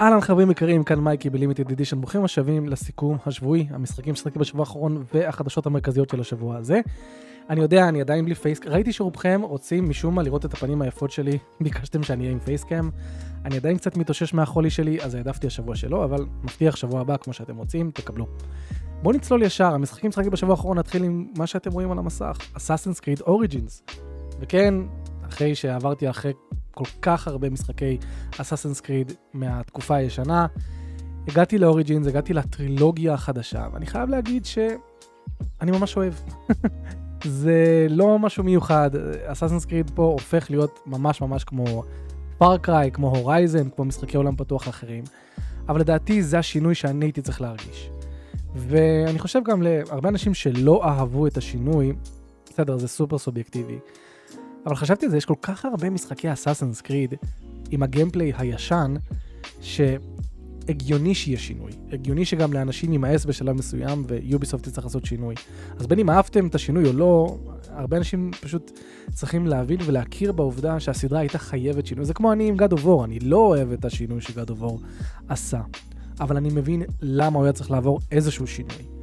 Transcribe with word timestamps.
אהלן 0.00 0.20
חברים 0.20 0.50
יקרים, 0.50 0.84
כאן 0.84 0.98
מייקי 1.00 1.30
בלימיטד 1.30 1.72
אדישן, 1.72 2.00
ברוכים 2.00 2.24
השבים 2.24 2.68
לסיכום 2.68 3.16
השבועי, 3.26 3.66
המשחקים 3.70 4.14
ששחקתי 4.14 4.38
בשבוע 4.38 4.60
האחרון 4.60 5.04
והחדשות 5.14 5.66
המרכזיות 5.66 6.10
של 6.10 6.20
השבוע 6.20 6.56
הזה. 6.56 6.80
אני 7.50 7.60
יודע, 7.60 7.88
אני 7.88 8.00
עדיין 8.00 8.24
בלי 8.24 8.34
פייסקאם, 8.34 8.72
ראיתי 8.72 8.92
שרובכם 8.92 9.40
רוצים 9.44 9.90
משום 9.90 10.14
מה 10.14 10.22
לראות 10.22 10.44
את 10.44 10.54
הפנים 10.54 10.82
היפות 10.82 11.10
שלי, 11.10 11.38
ביקשתם 11.60 12.02
שאני 12.02 12.22
אהיה 12.22 12.32
עם 12.32 12.38
פייסקאם. 12.38 12.90
אני 13.44 13.56
עדיין 13.56 13.76
קצת 13.76 13.96
מתאושש 13.96 14.34
מהחולי 14.34 14.70
שלי, 14.70 15.02
אז 15.02 15.14
העדפתי 15.14 15.46
השבוע 15.46 15.76
שלו, 15.76 16.04
אבל 16.04 16.26
מבטיח 16.42 16.76
שבוע 16.76 17.00
הבא, 17.00 17.16
כמו 17.16 17.32
שאתם 17.32 17.56
רוצים, 17.56 17.90
תקבלו. 17.90 18.26
בואו 19.02 19.14
נצלול 19.14 19.42
ישר, 19.42 19.74
המשחקים 19.74 20.12
ששחקתי 20.12 20.30
בשבוע 20.30 20.54
האחרון 20.54 20.78
נתחיל 20.78 21.04
עם 21.04 21.26
מה 21.38 21.46
שאתם 21.46 21.72
רואים 21.72 21.92
על 21.92 21.98
המסך, 21.98 22.38
Assassin's 22.56 23.00
Creed 23.00 23.22
Origins. 23.22 23.94
וכן, 24.40 24.74
אחרי 25.28 25.54
שעברתי 25.54 26.10
אחרי 26.10 26.32
כל 26.78 26.90
כך 27.02 27.28
הרבה 27.28 27.50
משחקי 27.50 27.98
Assassin's 28.38 28.80
Creed 28.80 29.12
מהתקופה 29.34 29.94
הישנה. 29.94 30.46
הגעתי 31.28 31.58
ל 31.58 31.63
Origins, 31.63 32.06
הגעתי 32.06 32.34
לטרילוגיה 32.34 33.14
החדשה, 33.14 33.66
ואני 33.72 33.86
חייב 33.86 34.08
להגיד 34.08 34.44
שאני 34.44 35.70
ממש 35.70 35.96
אוהב. 35.96 36.12
זה 37.42 37.86
לא 37.90 38.18
משהו 38.18 38.44
מיוחד, 38.44 38.90
Assassin's 39.24 39.64
Creed 39.64 39.90
פה 39.94 40.02
הופך 40.02 40.50
להיות 40.50 40.80
ממש 40.86 41.20
ממש 41.20 41.44
כמו 41.44 41.82
Far 42.38 42.60
Cry, 42.60 42.90
כמו 42.90 43.16
Horizon, 43.16 43.70
כמו 43.70 43.84
משחקי 43.84 44.16
עולם 44.16 44.36
פתוח 44.36 44.68
אחרים, 44.68 45.04
אבל 45.68 45.80
לדעתי 45.80 46.22
זה 46.22 46.38
השינוי 46.38 46.74
שאני 46.74 47.04
הייתי 47.04 47.22
צריך 47.22 47.40
להרגיש. 47.40 47.90
ואני 48.56 49.18
חושב 49.18 49.40
גם 49.44 49.62
להרבה 49.62 50.08
אנשים 50.08 50.34
שלא 50.34 50.84
אהבו 50.84 51.26
את 51.26 51.36
השינוי, 51.36 51.92
בסדר, 52.50 52.78
זה 52.78 52.88
סופר 52.88 53.18
סובייקטיבי, 53.18 53.78
אבל 54.66 54.76
חשבתי 54.76 55.06
על 55.06 55.10
זה, 55.10 55.16
יש 55.16 55.24
כל 55.24 55.34
כך 55.42 55.64
הרבה 55.64 55.90
משחקי 55.90 56.32
אסאסנס 56.32 56.80
קריד 56.80 57.14
עם 57.70 57.82
הגיימפליי 57.82 58.32
הישן, 58.36 58.94
שהגיוני 59.60 61.14
שיהיה 61.14 61.38
שינוי. 61.38 61.72
הגיוני 61.92 62.24
שגם 62.24 62.52
לאנשים 62.52 62.92
יימאס 62.92 63.24
בשלב 63.24 63.56
מסוים 63.56 64.04
ויוביסופט 64.08 64.68
תצטרך 64.68 64.84
לעשות 64.84 65.04
שינוי. 65.04 65.34
אז 65.78 65.86
בין 65.86 65.98
אם 65.98 66.10
אהבתם 66.10 66.46
את 66.46 66.54
השינוי 66.54 66.88
או 66.88 66.92
לא, 66.92 67.38
הרבה 67.68 67.96
אנשים 67.96 68.30
פשוט 68.40 68.78
צריכים 69.14 69.46
להבין 69.46 69.78
ולהכיר 69.86 70.32
בעובדה 70.32 70.80
שהסדרה 70.80 71.18
הייתה 71.20 71.38
חייבת 71.38 71.86
שינוי. 71.86 72.04
זה 72.04 72.14
כמו 72.14 72.32
אני 72.32 72.48
עם 72.48 72.56
גד 72.56 72.72
אובור, 72.72 73.04
אני 73.04 73.18
לא 73.18 73.36
אוהב 73.36 73.72
את 73.72 73.84
השינוי 73.84 74.20
שגד 74.20 74.50
אובור 74.50 74.80
עשה. 75.28 75.60
אבל 76.20 76.36
אני 76.36 76.48
מבין 76.48 76.82
למה 77.02 77.36
הוא 77.36 77.44
היה 77.44 77.52
צריך 77.52 77.70
לעבור 77.70 78.00
איזשהו 78.10 78.46
שינוי. 78.46 78.97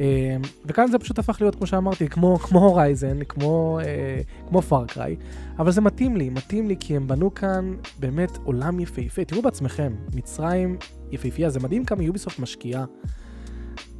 אה, 0.00 0.36
וכאן 0.64 0.90
זה 0.90 0.98
פשוט 0.98 1.18
הפך 1.18 1.40
להיות, 1.40 1.54
כמו 1.54 1.66
שאמרתי, 1.66 2.08
כמו, 2.08 2.38
כמו 2.38 2.58
Horizon, 2.58 3.24
כמו, 3.28 3.78
אה, 3.84 4.20
כמו 4.48 4.62
Far 4.62 4.85
Cry, 4.85 5.16
אבל 5.58 5.70
זה 5.70 5.80
מתאים 5.80 6.16
לי, 6.16 6.30
מתאים 6.30 6.68
לי 6.68 6.76
כי 6.80 6.96
הם 6.96 7.08
בנו 7.08 7.34
כאן 7.34 7.74
באמת 7.98 8.38
עולם 8.44 8.80
יפהפה. 8.80 9.24
תראו 9.24 9.42
בעצמכם, 9.42 9.92
מצרים 10.14 10.76
יפהפייה, 11.10 11.50
זה 11.50 11.60
מדהים 11.60 11.84
כמה 11.84 12.02
יוביסופט 12.02 12.38
משקיעה. 12.38 12.84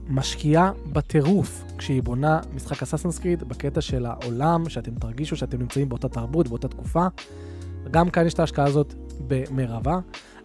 משקיעה 0.09 0.73
בטירוף 0.93 1.65
כשהיא 1.79 2.03
בונה 2.03 2.41
משחק 2.55 2.83
Assassin's 2.83 3.19
Creed 3.19 3.45
בקטע 3.45 3.81
של 3.81 4.07
העולם, 4.07 4.69
שאתם 4.69 4.95
תרגישו 4.95 5.37
שאתם 5.37 5.59
נמצאים 5.59 5.89
באותה 5.89 6.09
תרבות, 6.09 6.49
באותה 6.49 6.69
תקופה. 6.69 7.07
גם 7.91 8.11
כאן 8.11 8.27
יש 8.27 8.35
את 8.35 8.39
ההשקעה 8.39 8.65
הזאת 8.65 8.95
במרבו. 9.27 9.99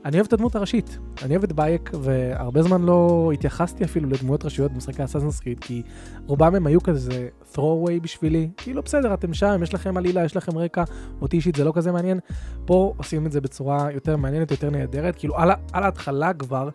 אני 0.05 0.17
אוהב 0.17 0.25
את 0.25 0.33
הדמות 0.33 0.55
הראשית, 0.55 0.97
אני 1.23 1.31
אוהב 1.31 1.43
את 1.43 1.51
בייק, 1.51 1.91
והרבה 2.01 2.61
זמן 2.61 2.81
לא 2.81 3.31
התייחסתי 3.33 3.83
אפילו 3.83 4.09
לדמויות 4.09 4.45
ראשיות 4.45 4.71
במשחקי 4.71 5.03
אסאסנס 5.03 5.39
קריד, 5.39 5.59
כי 5.59 5.81
רובם 6.27 6.55
הם 6.55 6.67
היו 6.67 6.83
כזה 6.83 7.29
throwaway 7.53 8.01
בשבילי, 8.01 8.49
כאילו 8.57 8.81
בסדר, 8.81 9.13
אתם 9.13 9.33
שם, 9.33 9.59
יש 9.63 9.73
לכם 9.73 9.97
עלילה, 9.97 10.23
יש 10.23 10.35
לכם 10.35 10.57
רקע, 10.57 10.83
אותי 11.21 11.37
אישית 11.37 11.55
זה 11.55 11.63
לא 11.63 11.71
כזה 11.75 11.91
מעניין, 11.91 12.19
פה 12.65 12.93
עושים 12.97 13.25
את 13.25 13.31
זה 13.31 13.41
בצורה 13.41 13.91
יותר 13.91 14.17
מעניינת, 14.17 14.51
יותר 14.51 14.69
נהדרת, 14.69 15.15
כאילו 15.15 15.37
על, 15.37 15.51
על 15.73 15.83
ההתחלה 15.83 16.33
כבר 16.33 16.69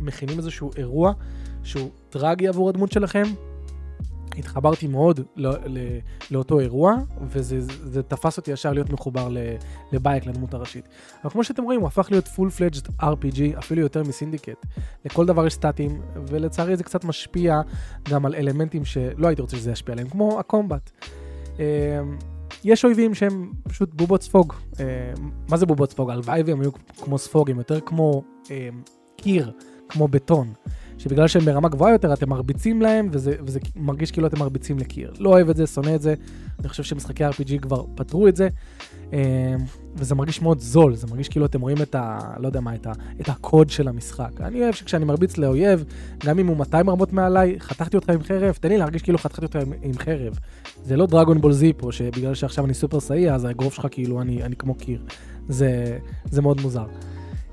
מכינים 0.00 0.38
איזשהו 0.38 0.70
אירוע 0.76 1.12
שהוא 1.62 1.90
טרגי 2.10 2.48
עבור 2.48 2.68
הדמות 2.68 2.92
שלכם, 2.92 3.24
התחברתי 4.38 4.86
מאוד 4.86 5.20
לא, 5.36 5.52
לא, 5.66 5.80
לאותו 6.30 6.60
אירוע, 6.60 6.94
וזה 7.22 8.02
תפס 8.02 8.36
אותי 8.36 8.50
ישר 8.50 8.72
להיות 8.72 8.90
מחובר 8.90 9.28
לבייק, 9.92 10.26
לדמות 10.26 10.54
הראשית. 10.54 10.88
אבל 11.24 11.30
כמו 11.30 11.44
שאתם 11.44 11.62
רואים, 11.62 11.80
הוא 11.80 11.86
הפך 11.86 12.08
להיות 12.10 12.26
full 12.26 12.58
fledged 12.58 13.02
RPG, 13.02 13.58
אפילו 13.58 13.80
יותר 13.80 14.02
מסינדיקט. 14.02 14.66
לכל 15.04 15.26
דבר 15.26 15.46
יש 15.46 15.54
סטטים, 15.54 16.00
ולצערי 16.26 16.76
זה 16.76 16.84
קצת 16.84 17.04
משפיע 17.04 17.60
גם 18.10 18.26
על 18.26 18.34
אלמנטים 18.34 18.84
שלא 18.84 19.26
הייתי 19.28 19.42
רוצה 19.42 19.56
שזה 19.56 19.70
ישפיע 19.70 19.92
עליהם, 19.92 20.08
כמו 20.08 20.40
הקומבט. 20.40 20.90
אמ, 21.58 21.62
יש 22.64 22.84
אויבים 22.84 23.14
שהם 23.14 23.52
פשוט 23.62 23.94
בובות 23.94 24.22
ספוג. 24.22 24.52
אמ, 24.80 25.30
מה 25.48 25.56
זה 25.56 25.66
בובות 25.66 25.90
ספוג? 25.90 26.10
הלוואי 26.10 26.42
והם 26.42 26.60
היו 26.60 26.70
כמו 27.00 27.18
ספוג, 27.18 27.50
הם 27.50 27.58
יותר 27.58 27.80
כמו 27.80 28.22
אמ, 28.50 28.82
קיר, 29.16 29.52
כמו 29.88 30.08
בטון. 30.08 30.52
שבגלל 31.00 31.28
שהם 31.28 31.44
ברמה 31.44 31.68
גבוהה 31.68 31.92
יותר 31.92 32.12
אתם 32.12 32.28
מרביצים 32.28 32.82
להם, 32.82 33.08
וזה, 33.12 33.34
וזה 33.46 33.60
מרגיש 33.76 34.10
כאילו 34.10 34.26
אתם 34.26 34.38
מרביצים 34.38 34.78
לקיר. 34.78 35.12
לא 35.18 35.28
אוהב 35.28 35.48
את 35.48 35.56
זה, 35.56 35.66
שונא 35.66 35.94
את 35.94 36.02
זה, 36.02 36.14
אני 36.60 36.68
חושב 36.68 36.82
שמשחקי 36.82 37.26
RPG 37.26 37.58
כבר 37.62 37.84
פתרו 37.94 38.28
את 38.28 38.36
זה, 38.36 38.48
אמ, 39.12 39.18
וזה 39.94 40.14
מרגיש 40.14 40.42
מאוד 40.42 40.60
זול, 40.60 40.94
זה 40.94 41.06
מרגיש 41.06 41.28
כאילו 41.28 41.46
אתם 41.46 41.60
רואים 41.60 41.82
את 41.82 41.94
ה... 41.94 42.18
לא 42.38 42.46
יודע 42.46 42.60
מה, 42.60 42.74
את, 42.74 42.86
ה, 42.86 42.92
את 43.20 43.28
הקוד 43.28 43.70
של 43.70 43.88
המשחק. 43.88 44.40
אני 44.40 44.62
אוהב 44.62 44.74
שכשאני 44.74 45.04
מרביץ 45.04 45.38
לאויב, 45.38 45.84
גם 46.26 46.38
אם 46.38 46.46
הוא 46.46 46.56
200 46.56 46.90
רמות 46.90 47.12
מעליי, 47.12 47.60
חתכתי 47.60 47.96
אותך 47.96 48.10
עם 48.10 48.22
חרב, 48.22 48.54
תן 48.60 48.68
לי 48.68 48.78
להרגיש 48.78 49.02
כאילו 49.02 49.18
חתכתי 49.18 49.44
אותך 49.44 49.56
עם, 49.56 49.72
עם 49.82 49.98
חרב. 49.98 50.38
זה 50.84 50.96
לא 50.96 51.06
דרגון 51.06 51.40
בול 51.40 51.52
זי 51.52 51.72
פה, 51.76 51.92
שבגלל 51.92 52.34
שעכשיו 52.34 52.64
אני 52.64 52.74
סופר 52.74 53.00
סאי, 53.00 53.30
אז 53.30 53.44
האגרוף 53.44 53.74
שלך 53.74 53.86
כאילו 53.90 54.20
אני, 54.20 54.42
אני 54.42 54.56
כמו 54.56 54.74
קיר. 54.74 55.02
זה, 55.48 55.98
זה 56.30 56.42
מאוד 56.42 56.60
מוזר. 56.60 56.86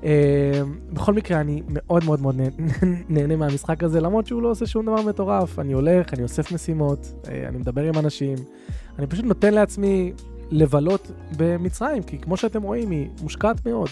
אה, 0.04 0.62
בכל 0.94 1.14
מקרה, 1.14 1.42
אני 1.42 1.62
מאוד 1.70 2.04
מאוד 2.06 2.22
מאוד 2.22 2.36
נהנה 3.10 3.36
מהמשחק 3.36 3.84
הזה, 3.84 4.02
למרות 4.02 4.28
שהוא 4.28 4.42
לא 4.42 4.52
עושה 4.52 4.66
שום 4.66 4.86
דבר 4.86 5.02
מטורף. 5.02 5.60
אני 5.60 5.74
הולך, 5.74 6.14
אני 6.14 6.24
אוסף 6.24 6.52
משימות, 6.52 7.14
אה, 7.30 7.48
אני 7.48 7.58
מדבר 7.58 7.82
עם 7.84 7.98
אנשים, 7.98 8.36
אני 9.00 9.08
פשוט 9.08 9.26
נותן 9.26 9.54
לעצמי 9.54 10.12
לבלות 10.52 11.12
במצרים, 11.38 12.04
כי 12.04 12.18
כמו 12.20 12.38
שאתם 12.38 12.62
רואים, 12.64 12.92
היא 12.92 13.08
מושקעת 13.22 13.68
מאוד. 13.68 13.90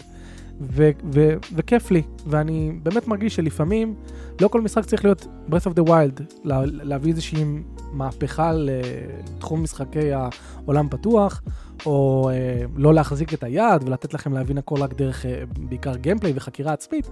ו- 0.62 0.90
ו- 1.14 1.34
וכיף 1.56 1.92
לי, 1.92 2.02
ואני 2.28 2.72
באמת 2.84 3.08
מרגיש 3.08 3.36
שלפעמים 3.36 3.94
לא 4.42 4.48
כל 4.48 4.62
משחק 4.62 4.86
צריך 4.86 5.06
להיות 5.06 5.28
breath 5.50 5.72
of 5.72 5.80
the 5.80 5.88
wild, 5.90 6.24
לה- 6.44 6.66
להביא 6.66 7.12
איזושהי 7.12 7.44
מהפכה 7.94 8.51
לתחום 8.53 9.63
משחקי 9.63 10.12
העולם 10.13 10.90
פתוח, 10.90 11.41
או 11.85 12.29
אה, 12.29 12.66
לא 12.75 12.94
להחזיק 12.94 13.34
את 13.34 13.44
היד 13.44 13.84
ולתת 13.85 14.13
לכם 14.13 14.34
להבין 14.34 14.57
הכל 14.57 14.75
רק 14.81 14.94
דרך 14.94 15.25
אה, 15.25 15.44
בעיקר 15.59 15.96
גיימפליי 15.96 16.34
וחקירה 16.35 16.73
עצמית. 16.73 17.09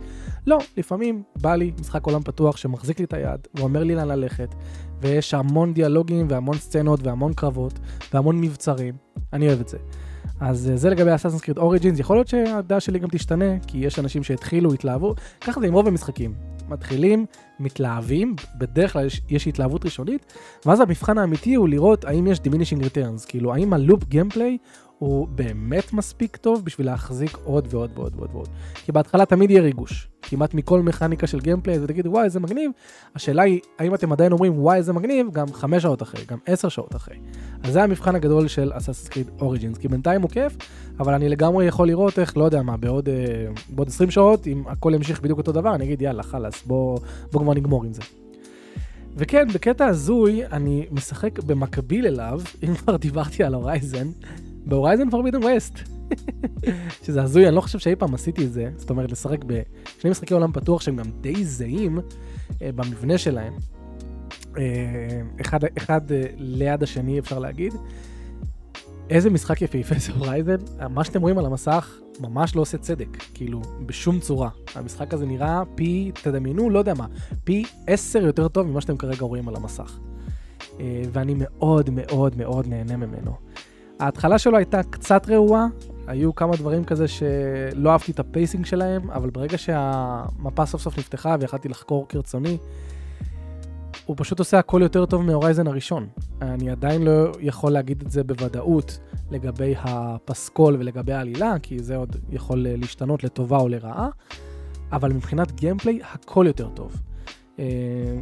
לא, 0.48 0.58
לפעמים 0.78 1.24
בא 1.42 1.56
לי 1.56 1.72
משחק 1.80 2.06
עולם 2.06 2.24
פתוח 2.24 2.58
שמחזיק 2.58 3.00
לי 3.00 3.06
את 3.06 3.14
היד 3.14 3.48
ואומר 3.56 3.84
לי 3.84 3.96
לאן 3.96 4.08
ללכת, 4.08 4.56
ויש 5.02 5.34
המון 5.34 5.74
דיאלוגים 5.74 6.28
והמון 6.30 6.58
סצנות 6.58 7.00
והמון 7.04 7.34
קרבות 7.34 7.80
והמון 8.14 8.42
מבצרים. 8.42 8.94
אני 9.34 9.48
אוהב 9.48 9.60
את 9.60 9.68
זה. 9.68 9.78
אז 10.40 10.70
אה, 10.70 10.78
זה 10.78 10.90
לגבי 10.90 11.16
Assassin's 11.16 11.42
Creed 11.42 11.58
Origins, 11.58 12.00
יכול 12.00 12.16
להיות 12.16 12.28
שהדעה 12.28 12.80
שלי 12.80 13.00
גם 13.00 13.08
תשתנה, 13.12 13.60
כי 13.68 13.78
יש 13.78 14.00
אנשים 14.00 14.24
שהתחילו, 14.24 14.74
התלהבו, 14.74 15.16
ככה 15.42 15.60
זה 15.60 15.68
עם 15.68 15.74
רוב 15.74 15.88
המשחקים. 15.88 16.53
מתחילים, 16.70 17.26
מתלהבים, 17.60 18.36
בדרך 18.58 18.94
כלל 18.94 19.06
יש, 19.06 19.22
יש 19.30 19.48
התלהבות 19.48 19.86
ראשונית, 19.86 20.34
ואז 20.66 20.80
המבחן 20.80 21.18
האמיתי 21.18 21.56
הוא 21.56 21.70
לראות 21.70 22.06
האם 22.06 22.28
יש 22.28 22.38
diminishing 22.38 22.84
returns, 22.84 23.28
כאילו 23.28 23.54
האם 23.54 23.74
ה 23.74 23.80
loop 23.80 24.04
gameplay 24.04 24.58
הוא 25.04 25.28
באמת 25.28 25.94
מספיק 25.94 26.38
טוב 26.38 26.66
בשביל 26.66 26.88
להחזיק 26.88 27.38
עוד 27.44 27.68
ועוד 27.70 27.92
ועוד 27.96 28.14
ועוד 28.16 28.30
ועוד. 28.34 28.48
כי 28.86 28.92
בהתחלה 28.92 29.26
תמיד 29.26 29.50
יהיה 29.50 29.62
ריגוש, 29.62 30.08
כמעט 30.22 30.54
מכל 30.54 30.82
מכניקה 30.82 31.28
של 31.28 31.40
gameplay, 31.40 31.76
אז 31.76 31.84
תגידו 31.88 32.10
וואי 32.10 32.24
איזה 32.24 32.40
מגניב, 32.40 32.72
השאלה 33.16 33.44
היא 33.44 33.60
האם 33.80 33.96
אתם 33.96 34.12
עדיין 34.12 34.32
אומרים 34.32 34.60
וואי 34.60 34.78
איזה 34.78 34.94
מגניב 34.94 35.32
גם 35.32 35.54
5 35.54 35.84
שעות 35.84 36.02
אחרי, 36.02 36.26
גם 36.28 36.38
10 36.46 36.70
שעות 36.70 36.96
אחרי. 36.96 37.18
אז 37.64 37.74
זה 37.74 37.84
המבחן 37.84 38.16
הגדול 38.16 38.48
של 38.48 38.72
Assassin's 38.74 39.08
Creed 39.08 39.30
Origins, 39.42 39.78
כי 39.78 39.88
בינתיים 39.88 40.22
הוא 40.22 40.30
כיף, 40.30 40.58
אבל 41.00 41.14
אני 41.14 41.30
לגמרי 41.30 41.66
יכול 41.66 41.88
לראות 41.88 42.20
איך, 42.20 42.38
לא 42.38 42.44
יודע 42.44 42.62
מה, 42.62 42.78
בעוד, 42.78 43.10
אה, 43.10 43.16
בעוד 43.70 43.88
20 43.88 44.12
שעות, 44.12 44.48
אם 44.48 44.64
הכל 44.68 44.92
ימשיך 44.96 45.22
בדיוק 45.22 45.38
אותו 45.38 45.52
דבר, 45.52 45.76
אני 45.76 45.84
אגיד 45.86 46.02
יאללה 46.02 46.24
חלאס, 46.24 46.64
בוא, 46.66 47.00
בוא 47.32 47.42
כבר 47.42 47.54
נגמור 47.54 47.84
עם 47.84 47.94
זה. 47.94 48.02
וכן, 49.16 49.48
בקטע 49.54 49.86
הזוי, 49.86 50.46
אני 50.46 50.86
משחק 50.92 51.40
במקביל 51.40 52.08
אליו, 52.08 52.42
אם 52.64 52.76
כבר 52.76 52.98
דיברתי 52.98 53.44
על 53.44 53.54
Horizon, 53.54 54.08
ב 54.66 54.71
Horizon 54.71 55.10
Forbidden 55.10 55.44
West. 55.44 55.80
שזה 57.04 57.24
הזוי, 57.24 57.48
אני 57.48 57.56
לא 57.56 57.62
חושב 57.62 57.80
שאי 57.80 57.96
פעם 57.96 58.14
עשיתי 58.14 58.46
את 58.46 58.54
זה, 58.54 58.70
זאת 58.76 58.90
אומרת, 58.90 59.12
לשחק 59.12 59.44
בשני 59.44 60.12
משחקי 60.12 60.34
עולם 60.34 60.52
פתוח 60.52 60.82
שהם 60.82 60.96
גם 60.96 61.06
די 61.22 61.46
זהים 61.46 62.00
אה, 62.62 62.70
במבנה 62.76 63.18
שלהם. 63.18 63.54
אה, 64.58 65.22
אחד, 65.42 65.60
אחד 65.78 66.12
אה, 66.12 66.24
ליד 66.38 66.84
השני, 66.84 67.20
אפשר 67.20 67.40
להגיד. 67.40 67.74
איזה 69.10 69.30
משחק 69.30 69.62
יפהפה 69.62 69.96
זה 70.00 70.12
Horizon, 70.14 70.56
מה 70.90 71.04
שאתם 71.04 71.22
רואים 71.22 71.38
על 71.38 71.46
המסך 71.46 72.00
ממש 72.20 72.56
לא 72.56 72.62
עושה 72.62 72.78
צדק, 72.78 73.18
כאילו, 73.34 73.62
בשום 73.86 74.20
צורה. 74.20 74.50
המשחק 74.76 75.14
הזה 75.14 75.26
נראה 75.26 75.64
פי, 75.76 76.12
תדמיינו, 76.24 76.70
לא 76.70 76.80
יודע 76.80 76.94
מה, 76.94 77.08
פי 77.44 77.64
עשר 77.88 78.26
יותר 78.26 78.48
טוב 78.48 78.68
ממה 78.68 78.82
שאתם 78.82 78.98
כרגע 78.98 79.26
רואים 79.26 79.50
על 79.50 79.56
המסך. 79.56 80.00
ואני 81.14 81.34
מאוד 81.38 81.90
מאוד 81.90 82.38
מאוד 82.38 82.68
נהנה 82.68 82.98
ממנו. 82.98 83.43
ההתחלה 84.00 84.38
שלו 84.38 84.58
הייתה 84.58 84.84
קצת 84.84 85.30
רעועה, 85.30 85.68
היו 86.08 86.36
כמה 86.36 86.56
דברים 86.56 86.84
כזה 86.84 87.08
שלא 87.08 87.92
אהבתי 87.92 88.12
את 88.12 88.20
ה 88.20 88.26
pacing 88.26 88.66
שלהם, 88.66 89.12
אבל 89.12 89.30
ברגע 89.30 89.58
שהמפה 89.58 90.66
סוף 90.66 90.82
סוף 90.82 90.98
נפתחה 90.98 91.36
ויכלתי 91.40 91.70
לחקור 91.70 92.06
כרצוני, 92.10 92.58
הוא 94.06 94.16
פשוט 94.20 94.40
עושה 94.40 94.60
הכל 94.60 94.80
יותר 94.84 95.06
טוב 95.06 95.22
מהורייזן 95.22 95.68
הראשון. 95.68 96.08
אני 96.42 96.70
עדיין 96.70 97.04
לא 97.04 97.32
יכול 97.40 97.72
להגיד 97.72 98.02
את 98.02 98.12
זה 98.12 98.24
בוודאות 98.24 99.00
לגבי 99.32 99.76
הפסקול 99.78 100.76
ולגבי 100.80 101.14
העלילה, 101.14 101.56
כי 101.64 101.84
זה 101.84 101.96
עוד 101.96 102.16
יכול 102.30 102.66
להשתנות 102.70 103.24
לטובה 103.24 103.58
או 103.58 103.68
לרעה, 103.68 104.10
אבל 104.92 105.14
מבחינת 105.14 105.52
גיימפליי 105.52 106.00
הכל 106.14 106.46
יותר 106.48 106.70
טוב. 106.70 107.02
אה, 107.60 107.66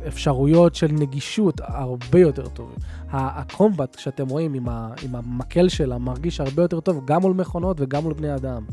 אפשרויות 0.07 0.75
של 0.75 0.88
נגישות 0.92 1.62
הרבה 1.63 2.19
יותר 2.19 2.48
טוב. 2.48 2.75
הקומבט 3.12 4.00
שאתם 4.00 4.28
רואים 4.28 4.54
עם, 4.54 4.69
ה, 4.69 4.94
עם 5.04 5.16
המקל 5.16 5.69
שלה 5.69 5.98
מרגיש 5.98 6.39
הרבה 6.39 6.62
יותר 6.62 6.80
טוב 6.80 7.06
גם 7.06 7.22
מול 7.22 7.33
מכונות 7.33 7.78
וגם 7.80 8.04
מול 8.04 8.13
בני 8.13 8.36
אדם. 8.36 8.66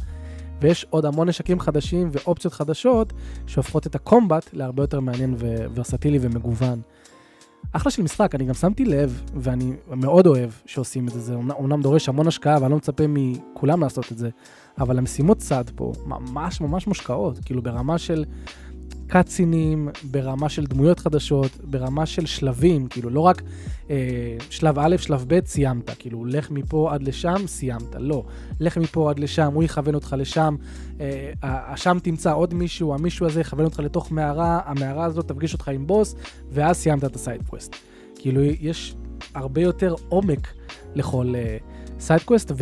ויש 0.61 0.87
עוד 0.91 1.05
המון 1.05 1.29
נשקים 1.29 1.61
חדשים 1.61 2.09
ואופציות 2.13 2.55
חדשות 2.55 3.13
שהופכות 3.47 3.87
את 3.87 3.95
הקומבט 3.95 4.51
להרבה 4.53 4.83
יותר 4.83 5.01
מעניין 5.01 5.35
וורסטילי 5.75 6.19
ומגוון. 6.21 6.81
אחלה 7.73 7.93
של 7.93 8.03
משחק, 8.03 8.35
אני 8.35 8.45
גם 8.45 8.55
שמתי 8.55 8.85
לב, 8.85 9.23
ואני 9.35 9.73
מאוד 9.89 10.27
אוהב 10.27 10.51
שעושים 10.67 11.09
את 11.09 11.13
זה, 11.13 11.21
זה 11.21 11.35
אומנם 11.35 11.83
דורש 11.83 12.09
המון 12.09 12.27
השקעה 12.27 12.59
ואני 12.61 12.71
לא 12.71 12.77
מצפה 12.77 13.05
מכולם 13.09 13.81
לעשות 13.81 14.13
את 14.13 14.19
זה, 14.19 14.31
אבל 14.79 14.99
המשימות 14.99 15.39
צד 15.39 15.65
פה 15.75 15.93
ממש 16.07 16.61
ממש 16.61 16.87
מושקעות, 16.87 17.39
כאילו 17.45 17.63
ברמה 17.63 17.99
של 17.99 18.25
קאצינים, 19.09 19.89
ברמה 20.11 20.49
של 20.49 20.67
דמויות 20.67 20.99
חדשות, 20.99 21.51
ברמה 21.65 22.07
של 22.07 22.27
שלבים, 22.27 22.87
כאילו 22.89 23.11
לא 23.11 23.21
רק 23.21 23.43
אה, 23.91 24.37
שלב 24.51 24.79
א', 24.79 24.97
שלב 24.97 25.25
ב', 25.29 25.47
סיימת, 25.47 25.91
כאילו 25.99 26.25
לך 26.25 26.51
מפה 26.51 26.95
עד 26.95 27.03
לשם, 27.03 27.47
סיימת, 27.47 27.95
לא. 27.99 28.25
לך 28.61 28.77
מפה 28.77 29.11
עד 29.11 29.19
לשם, 29.19 29.53
הוא 29.55 29.65
יכוון 29.65 29.95
אותך 29.95 30.17
לשם, 30.19 30.57
אה, 31.01 31.77
שם 31.77 31.99
תמצא 32.03 32.35
עוד 32.35 32.55
מישהו, 32.55 32.95
המישהו 32.95 33.27
הזה 33.27 33.41
יכוון 33.41 33.65
אותך 33.65 33.79
לתוך 33.79 34.13
מערה, 34.13 34.61
המערה 34.65 35.05
הזאת 35.05 35.29
תפגיש 35.29 35.53
אותך 35.53 35.69
עם 35.69 35.87
בוס, 35.87 36.15
ואז 36.51 36.77
סיימת 36.77 37.05
את 37.05 37.17
ה 37.17 37.22
side 37.22 37.44
quest. 37.44 37.77
כאילו 38.19 38.43
יש 38.43 38.95
הרבה 39.35 39.61
יותר 39.61 39.95
עומק 40.09 40.49
לכל... 40.95 41.33
אה, 41.35 41.57
side 42.01 42.21
quest, 42.21 42.53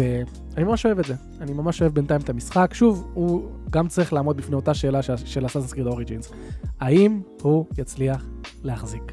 ואני 0.56 0.64
ממש 0.64 0.87
אוהב 0.87 0.99
את 0.99 1.05
זה. 1.05 1.14
אני 1.41 1.53
ממש 1.53 1.82
אוהב 1.82 1.94
בינתיים 1.94 2.20
את 2.20 2.29
המשחק. 2.29 2.75
שוב, 2.75 3.11
הוא 3.14 3.50
גם 3.70 3.88
צריך 3.88 4.12
לעמוד 4.12 4.37
בפני 4.37 4.56
אותה 4.56 4.75
שאלה 4.75 5.03
של 5.03 5.47
Assassin's 5.46 5.72
Creed 5.72 5.87
Origins. 5.87 6.32
האם 6.81 7.20
הוא 7.43 7.67
יצליח 7.79 8.26
להחזיק? 8.64 9.12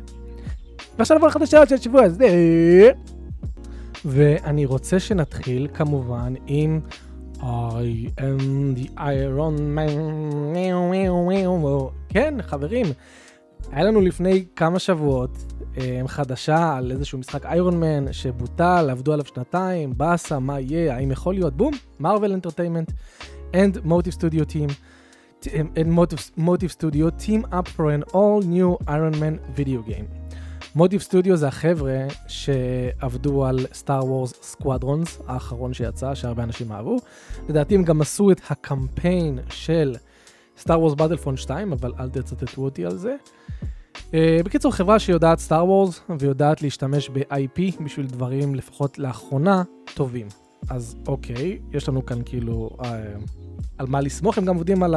ועכשיו 0.97 1.17
נבוא 1.17 1.27
לחדשות 1.27 1.69
של 1.69 1.75
השבוע 1.75 2.03
הזה. 2.03 2.91
ואני 4.05 4.65
רוצה 4.65 4.99
שנתחיל 4.99 5.67
כמובן 5.73 6.33
עם 6.47 6.79
I 7.39 8.09
am 8.17 8.77
the 8.77 8.97
Iron 8.97 9.59
Man. 9.77 9.99
כן, 12.09 12.33
חברים, 12.41 12.85
היה 13.71 13.85
לנו 13.85 14.01
לפני 14.01 14.45
כמה 14.55 14.79
שבועות 14.79 15.37
אה, 15.77 16.01
חדשה 16.07 16.77
על 16.77 16.91
איזשהו 16.91 17.19
משחק 17.19 17.45
איירון 17.45 17.79
מן 17.79 18.13
שבוטל, 18.13 18.87
עבדו 18.91 19.13
עליו 19.13 19.25
שנתיים, 19.25 19.93
באסה, 19.97 20.39
מה 20.39 20.59
יהיה, 20.59 20.95
האם 20.95 21.11
יכול 21.11 21.33
להיות, 21.33 21.57
בום, 21.57 21.73
מרוויל 21.99 22.33
אנטרטיימנט 22.33 22.91
and 23.53 23.77
Motive 23.85 24.13
Studio 24.13 24.43
Team 24.45 24.69
and 25.75 25.89
Motive, 25.99 26.31
Motive 26.37 26.71
Studio 26.71 27.09
team 27.09 27.45
up 27.51 27.67
for 27.67 27.91
all 28.13 28.41
new 28.41 28.77
Iron 28.87 29.15
Man 29.19 29.39
video 29.55 29.81
game. 29.81 30.23
Motive 30.75 31.01
Studio 31.01 31.37
זה 31.37 31.47
החבר'ה 31.47 32.07
שעבדו 32.27 33.45
על 33.45 33.59
Star 33.73 34.05
Wars 34.05 34.33
Squadrons 34.41 35.21
האחרון 35.27 35.73
שיצא, 35.73 36.15
שהרבה 36.15 36.43
אנשים 36.43 36.71
אהבו. 36.71 36.97
לדעתי 37.49 37.75
הם 37.75 37.83
גם 37.83 38.01
עשו 38.01 38.31
את 38.31 38.41
הקמפיין 38.49 39.39
של 39.49 39.95
Star 40.57 40.79
Wars 40.79 40.93
Battlefront 40.93 41.37
2, 41.37 41.71
אבל 41.71 41.93
אל 41.99 42.09
תצטטו 42.09 42.61
אותי 42.61 42.85
על 42.85 42.97
זה. 42.97 43.15
Uh, 43.93 44.15
בקיצור, 44.45 44.71
חברה 44.71 44.99
שיודעת 44.99 45.39
Star 45.39 45.65
Wars 45.65 46.01
ויודעת 46.19 46.61
להשתמש 46.61 47.09
ב-IP 47.09 47.83
בשביל 47.83 48.05
דברים, 48.05 48.55
לפחות 48.55 48.99
לאחרונה, 48.99 49.63
טובים. 49.93 50.27
אז 50.69 50.95
אוקיי, 51.07 51.59
יש 51.71 51.89
לנו 51.89 52.05
כאן 52.05 52.19
כאילו 52.25 52.69
uh, 52.79 52.85
על 53.77 53.87
מה 53.87 54.01
לסמוך, 54.01 54.37
הם 54.37 54.45
גם 54.45 54.55
עובדים 54.55 54.83
על, 54.83 54.95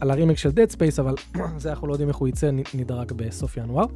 על 0.00 0.10
הרימק 0.10 0.38
של 0.38 0.48
Dead 0.48 0.72
Space, 0.74 1.00
אבל 1.00 1.14
זה 1.58 1.70
אנחנו 1.70 1.86
לא 1.86 1.92
יודעים 1.92 2.08
איך 2.08 2.16
הוא 2.16 2.28
יצא, 2.28 2.50
נדרג 2.74 3.12
בסוף 3.12 3.56
ינואר. 3.56 3.86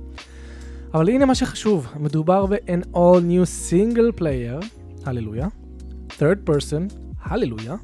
אבל 0.95 1.09
הנה 1.09 1.27
מה 1.27 1.35
שחשוב, 1.35 1.87
מדובר 1.97 2.47
ב-an 2.47 2.87
all 2.95 3.21
new 3.21 3.71
single 3.71 4.21
player, 4.21 4.67
הללויה, 5.05 5.47
third 6.19 6.51
person, 6.51 6.95
הללויה, 7.23 7.75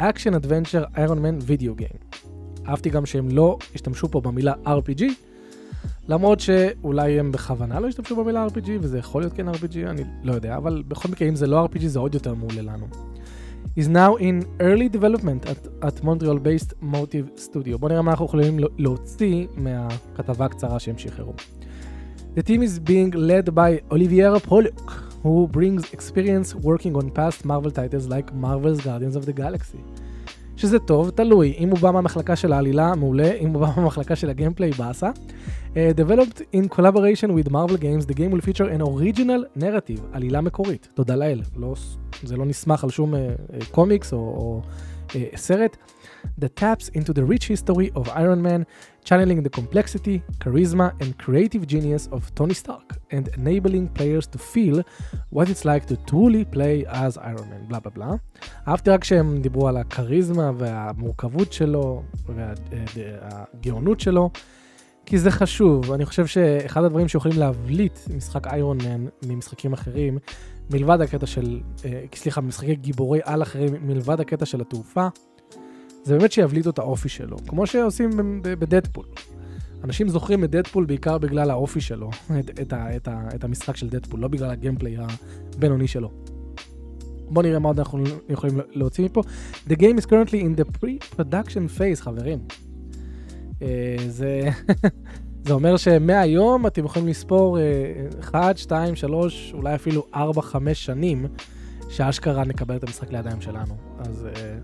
action 0.00 0.34
adventure 0.34 0.86
iron 0.96 1.18
man 1.18 1.40
video 1.40 1.80
game. 1.80 2.28
אהבתי 2.68 2.90
גם 2.90 3.06
שהם 3.06 3.28
לא 3.28 3.58
השתמשו 3.74 4.08
פה 4.08 4.20
במילה 4.20 4.52
RPG, 4.66 5.02
למרות 6.08 6.40
שאולי 6.40 7.20
הם 7.20 7.32
בכוונה 7.32 7.80
לא 7.80 7.88
השתמשו 7.88 8.16
במילה 8.16 8.46
RPG, 8.46 8.70
וזה 8.80 8.98
יכול 8.98 9.22
להיות 9.22 9.32
כן 9.32 9.48
RPG, 9.48 9.76
אני 9.86 10.02
לא 10.22 10.32
יודע, 10.32 10.56
אבל 10.56 10.82
בכל 10.88 11.08
מקרה, 11.08 11.28
אם 11.28 11.36
זה 11.36 11.46
לא 11.46 11.64
RPG, 11.64 11.86
זה 11.86 11.98
עוד 11.98 12.14
יותר 12.14 12.34
מעולה 12.34 12.62
לנו. 12.62 12.86
is 13.76 13.88
now 13.88 14.16
in 14.16 14.46
early 14.60 14.88
development 14.88 15.46
at, 15.46 15.58
at 15.82 15.96
Montreal 16.04 16.38
based 16.38 16.74
Motive 16.82 17.26
Studio. 17.36 17.78
בואו 17.78 17.88
נראה 17.88 18.02
מה 18.02 18.10
אנחנו 18.10 18.26
יכולים 18.26 18.58
להוציא 18.78 19.46
מהכתבה 19.56 20.44
הקצרה 20.44 20.78
שהם 20.78 20.98
שחררו. 20.98 21.32
The 22.36 22.42
team 22.42 22.62
is 22.62 22.78
being 22.88 23.14
led 23.14 23.54
by 23.54 23.94
Olivier 23.94 24.48
Pollock, 24.48 25.13
who 25.24 25.48
brings 25.56 25.82
experience 25.96 26.48
working 26.68 26.94
on 27.00 27.06
past 27.18 27.38
Marvel 27.50 27.72
titles 27.78 28.06
like 28.14 28.28
Marvel's 28.44 28.80
Guardians 28.88 29.16
of 29.16 29.24
the 29.26 29.32
Galaxy. 29.32 29.78
שזה 30.56 30.78
טוב, 30.78 31.10
תלוי. 31.10 31.54
אם 31.58 31.70
הוא 31.70 31.78
בא 31.78 31.90
מהמחלקה 31.90 32.36
של 32.36 32.52
העלילה, 32.52 32.94
מעולה. 32.94 33.32
אם 33.32 33.54
הוא 33.54 33.60
בא 33.60 33.72
מהמחלקה 33.76 34.16
של 34.16 34.30
הגיימפליי, 34.30 34.70
באסה. 34.70 35.10
Uh, 35.10 35.76
developed 35.76 36.40
in 36.56 36.68
collaboration 36.76 37.30
with 37.34 37.50
Marvel 37.50 37.76
Games, 37.76 38.06
the 38.06 38.14
game 38.14 38.30
will 38.30 38.44
feature 38.48 38.68
an 38.68 38.82
original 38.82 39.60
narrative, 39.62 40.00
עלילה 40.12 40.40
מקורית. 40.40 40.88
תודה 40.94 41.16
לאל. 41.16 41.40
לא, 41.56 41.74
זה 42.22 42.36
לא 42.36 42.44
נסמך 42.44 42.84
על 42.84 42.90
שום 42.90 43.14
uh, 43.14 43.18
קומיקס 43.70 44.12
או, 44.12 44.18
או 44.18 44.62
uh, 45.08 45.14
סרט. 45.36 45.76
That 46.38 46.56
taps 46.56 46.88
into 46.98 47.12
the 47.12 47.24
rich 47.32 47.44
history 47.48 47.88
of 47.94 48.04
Iron 48.24 48.40
Man, 48.42 48.66
channeling 49.04 49.42
the 49.42 49.50
complexity, 49.50 50.16
charisma, 50.42 50.86
and 51.02 51.10
creative 51.24 51.66
genius 51.66 52.08
of 52.16 52.22
Tony 52.34 52.54
Stark, 52.54 52.88
and 53.10 53.24
enabling 53.38 53.88
players 53.98 54.26
to 54.32 54.38
feel 54.52 54.82
what 55.30 55.48
it's 55.52 55.64
like 55.64 55.84
to 55.90 55.96
truly 56.10 56.44
play 56.56 56.76
as 57.04 57.18
Iron 57.18 57.48
Man, 57.50 57.62
בלה 57.68 57.80
בלה 57.80 57.90
בלה. 57.94 58.14
אהבתי 58.68 58.90
רק 58.90 59.04
שהם 59.04 59.40
דיברו 59.40 59.68
על 59.68 59.76
הכריזמה 59.76 60.50
והמורכבות 60.58 61.52
שלו 61.52 62.02
והגאונות 62.94 64.00
שלו. 64.00 64.30
כי 65.06 65.18
זה 65.18 65.30
חשוב, 65.30 65.92
אני 65.92 66.06
חושב 66.06 66.26
שאחד 66.26 66.84
הדברים 66.84 67.08
שיכולים 67.08 67.38
להבליט 67.38 67.98
משחק 68.16 68.46
איירון 68.46 68.78
מן 68.78 69.06
ממשחקים 69.26 69.72
אחרים, 69.72 70.18
מלבד 70.70 71.00
הקטע 71.00 71.26
של, 71.26 71.60
אה, 71.84 72.04
סליחה, 72.14 72.40
משחקי 72.40 72.74
גיבורי 72.74 73.20
על 73.24 73.42
אחרים, 73.42 73.74
מלבד 73.82 74.20
הקטע 74.20 74.46
של 74.46 74.60
התעופה, 74.60 75.08
זה 76.04 76.18
באמת 76.18 76.32
שיבליטו 76.32 76.70
את 76.70 76.78
האופי 76.78 77.08
שלו, 77.08 77.36
כמו 77.48 77.66
שעושים 77.66 78.10
בדדפול. 78.42 79.04
אנשים 79.84 80.08
זוכרים 80.08 80.44
את 80.44 80.50
דדפול 80.50 80.84
בעיקר 80.84 81.18
בגלל 81.18 81.50
האופי 81.50 81.80
שלו, 81.80 82.10
את, 82.40 82.60
את, 82.60 82.72
ה, 82.72 82.96
את, 82.96 83.08
ה, 83.08 83.28
את 83.34 83.44
המשחק 83.44 83.76
של 83.76 83.88
דדפול, 83.88 84.20
לא 84.20 84.28
בגלל 84.28 84.50
הגיימפליי 84.50 84.96
הבינוני 85.56 85.88
שלו. 85.88 86.10
בואו 87.28 87.46
נראה 87.46 87.58
מה 87.58 87.68
עוד 87.68 87.78
אנחנו 87.78 88.04
יכולים 88.28 88.60
להוציא 88.70 89.04
מפה. 89.04 89.22
The 89.68 89.72
game 89.72 89.98
is 90.00 90.06
currently 90.06 90.40
in 90.40 90.60
the 90.60 90.78
pre-production 90.78 91.78
phase, 91.78 92.00
חברים. 92.00 92.38
אה, 93.62 93.96
זה, 94.08 94.50
זה 95.46 95.52
אומר 95.52 95.76
שמהיום 95.76 96.66
אתם 96.66 96.84
יכולים 96.84 97.08
לספור 97.08 97.58
1, 98.20 98.58
2, 98.58 98.96
3, 98.96 99.52
אולי 99.54 99.74
אפילו 99.74 100.06
4, 100.14 100.42
5 100.42 100.84
שנים 100.84 101.26
שאשכרה 101.88 102.44
נקבל 102.44 102.76
את 102.76 102.82
המשחק 102.82 103.12
לידיים 103.12 103.40
שלנו. 103.40 103.76
אז 103.98 104.26
אה, 104.26 104.58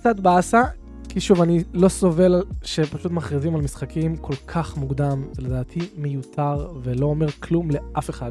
קצת 0.00 0.20
באסה, 0.20 0.62
כי 1.08 1.20
שוב, 1.20 1.40
אני 1.42 1.64
לא 1.72 1.88
סובל 1.88 2.42
שפשוט 2.62 3.12
מכריזים 3.12 3.54
על 3.54 3.60
משחקים 3.60 4.16
כל 4.16 4.34
כך 4.46 4.76
מוקדם, 4.76 5.24
זה 5.32 5.42
לדעתי 5.42 5.80
מיותר 5.96 6.70
ולא 6.82 7.06
אומר 7.06 7.30
כלום 7.30 7.70
לאף 7.70 8.10
אחד. 8.10 8.30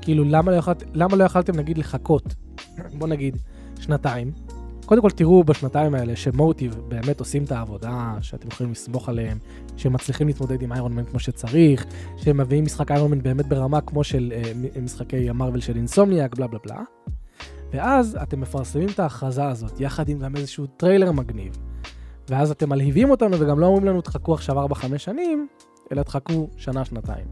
כאילו, 0.00 0.24
למה 0.24 0.52
לא, 0.52 0.56
יכלת, 0.56 0.82
למה 0.94 1.16
לא 1.16 1.24
יכלתם 1.24 1.56
נגיד 1.56 1.78
לחכות, 1.78 2.34
בוא 2.98 3.08
נגיד, 3.08 3.36
שנתיים, 3.80 4.32
קודם 4.86 5.02
כל 5.02 5.10
תראו 5.10 5.44
בשנתיים 5.44 5.94
האלה 5.94 6.16
שמוטיב 6.16 6.74
באמת 6.88 7.20
עושים 7.20 7.44
את 7.44 7.52
העבודה 7.52 8.14
שאתם 8.20 8.48
יכולים 8.48 8.72
לסמוך 8.72 9.08
עליהם, 9.08 9.38
שהם 9.76 9.92
מצליחים 9.92 10.26
להתמודד 10.26 10.62
עם 10.62 10.72
Iron 10.72 10.92
Man 10.92 11.04
כמו 11.04 11.18
שצריך, 11.18 11.86
שהם 12.16 12.40
מביאים 12.40 12.64
משחק 12.64 12.90
Iron 12.90 13.10
Man 13.10 13.22
באמת 13.22 13.46
ברמה 13.46 13.80
כמו 13.80 14.04
של 14.04 14.32
uh, 14.74 14.80
משחקי 14.80 15.30
ה 15.30 15.34
Marvel 15.34 15.60
של 15.60 15.76
Insomniac, 15.76 16.34
בלה 16.34 16.46
בלה 16.46 16.58
בלה. 16.64 16.82
ואז 17.74 18.18
אתם 18.22 18.40
מפרסמים 18.40 18.88
את 18.88 18.98
ההכרזה 18.98 19.48
הזאת, 19.48 19.80
יחד 19.80 20.08
עם 20.08 20.18
גם 20.18 20.36
איזשהו 20.36 20.66
טריילר 20.66 21.12
מגניב. 21.12 21.58
ואז 22.28 22.50
אתם 22.50 22.68
מלהיבים 22.68 23.10
אותנו 23.10 23.36
וגם 23.40 23.60
לא 23.60 23.66
אומרים 23.66 23.84
לנו 23.84 24.00
תחכו 24.00 24.34
עכשיו 24.34 24.66
4-5 24.66 24.98
שנים, 24.98 25.48
אלא 25.92 26.02
תחכו 26.02 26.48
שנה-שנתיים. 26.56 27.26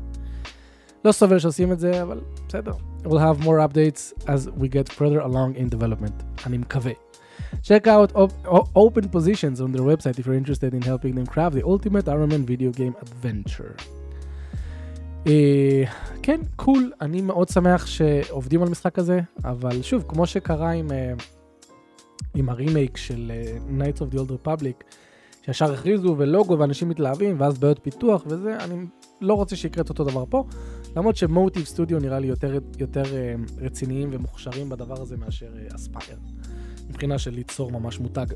לא 1.04 1.12
סובל 1.12 1.38
שעושים 1.38 1.72
את 1.72 1.80
זה, 1.80 2.02
אבל 2.02 2.20
בסדר. 2.49 2.72
We'll 3.04 3.08
have 3.08 3.44
more 3.44 3.68
updates 3.68 4.26
as 4.26 4.61
we 4.61 4.64
get 4.64 4.92
further 4.92 5.20
along 5.20 5.56
in 5.56 5.76
development. 5.76 6.46
אני 6.46 6.58
מקווה. 6.58 6.92
Check 7.62 7.87
out 7.87 8.12
op- 8.14 8.68
open 8.75 9.08
positions 9.08 9.61
on 9.61 9.72
their 9.72 9.84
website 9.84 10.18
if 10.18 10.26
you're 10.26 10.40
interested 10.44 10.75
in 10.75 10.82
helping 10.82 11.14
them 11.14 11.26
craft 11.26 11.54
the 11.54 11.64
ultimate 11.64 12.08
Iron 12.08 12.44
video 12.46 12.70
game 12.80 12.94
adventure. 13.04 14.01
Uh, 15.24 15.28
כן, 16.22 16.40
קול, 16.56 16.92
אני 17.00 17.20
מאוד 17.20 17.48
שמח 17.48 17.86
שעובדים 17.86 18.62
על 18.62 18.68
משחק 18.68 18.98
הזה, 18.98 19.20
אבל 19.44 19.82
שוב, 19.82 20.04
כמו 20.08 20.26
שקרה 20.26 20.70
עם, 20.70 20.88
uh, 20.88 21.22
עם 22.34 22.48
הרימייק 22.48 22.96
של 22.96 23.32
uh, 23.32 23.70
Knights 23.70 23.98
of 23.98 24.14
the 24.14 24.18
Old 24.18 24.30
Republic, 24.30 24.84
שישר 25.46 25.72
הכריזו 25.72 26.14
ולוגו 26.18 26.58
ואנשים 26.58 26.88
מתלהבים, 26.88 27.40
ואז 27.40 27.58
בעיות 27.58 27.78
פיתוח 27.82 28.22
וזה, 28.26 28.56
אני 28.56 28.86
לא 29.20 29.34
רוצה 29.34 29.56
שיקרה 29.56 29.82
את 29.82 29.88
אותו 29.88 30.04
דבר 30.04 30.24
פה, 30.30 30.44
למרות 30.96 31.16
שמוטיב 31.16 31.64
סטודיו 31.64 31.98
נראה 31.98 32.18
לי 32.18 32.26
יותר, 32.26 32.58
יותר 32.78 33.02
uh, 33.02 33.52
רציניים 33.60 34.08
ומוכשרים 34.12 34.68
בדבר 34.68 35.02
הזה 35.02 35.16
מאשר 35.16 35.50
אספייר. 35.74 36.18
מבחינה 36.88 37.18
של 37.18 37.30
ליצור 37.30 37.72
ממש 37.72 38.00
מותג 38.00 38.26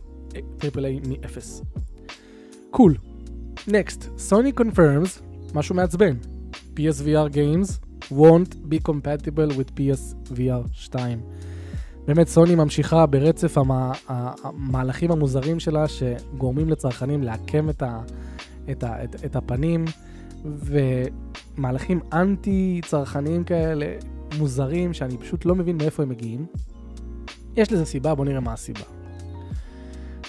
triple 0.58 0.84
A 0.84 1.00
מ-0. 1.00 1.64
Cool. 2.70 2.94
Next, 3.68 4.18
סוני 4.18 4.52
confirms 4.60 5.22
משהו 5.54 5.74
מעצבן. 5.74 6.35
PSVR 6.76 7.28
games 7.32 7.80
won't 8.10 8.54
be 8.68 8.78
compatible 8.88 9.50
with 9.58 9.70
PSVR 9.78 10.62
2. 10.72 11.18
באמת 12.06 12.28
סוני 12.28 12.54
ממשיכה 12.54 13.06
ברצף 13.06 13.58
המה, 13.58 13.92
המהלכים 14.08 15.10
המוזרים 15.10 15.60
שלה 15.60 15.84
שגורמים 15.88 16.68
לצרכנים 16.68 17.22
לעקם 17.22 17.70
את, 17.70 17.82
ה, 17.82 18.00
את, 18.70 18.84
ה, 18.84 19.04
את, 19.04 19.24
את 19.24 19.36
הפנים 19.36 19.84
ומהלכים 20.44 22.00
אנטי 22.12 22.80
צרכניים 22.84 23.44
כאלה 23.44 23.86
מוזרים 24.38 24.92
שאני 24.92 25.18
פשוט 25.18 25.44
לא 25.44 25.54
מבין 25.54 25.76
מאיפה 25.76 26.02
הם 26.02 26.08
מגיעים. 26.08 26.46
יש 27.56 27.72
לזה 27.72 27.84
סיבה, 27.84 28.14
בואו 28.14 28.28
נראה 28.28 28.40
מה 28.40 28.52
הסיבה. 28.52 28.95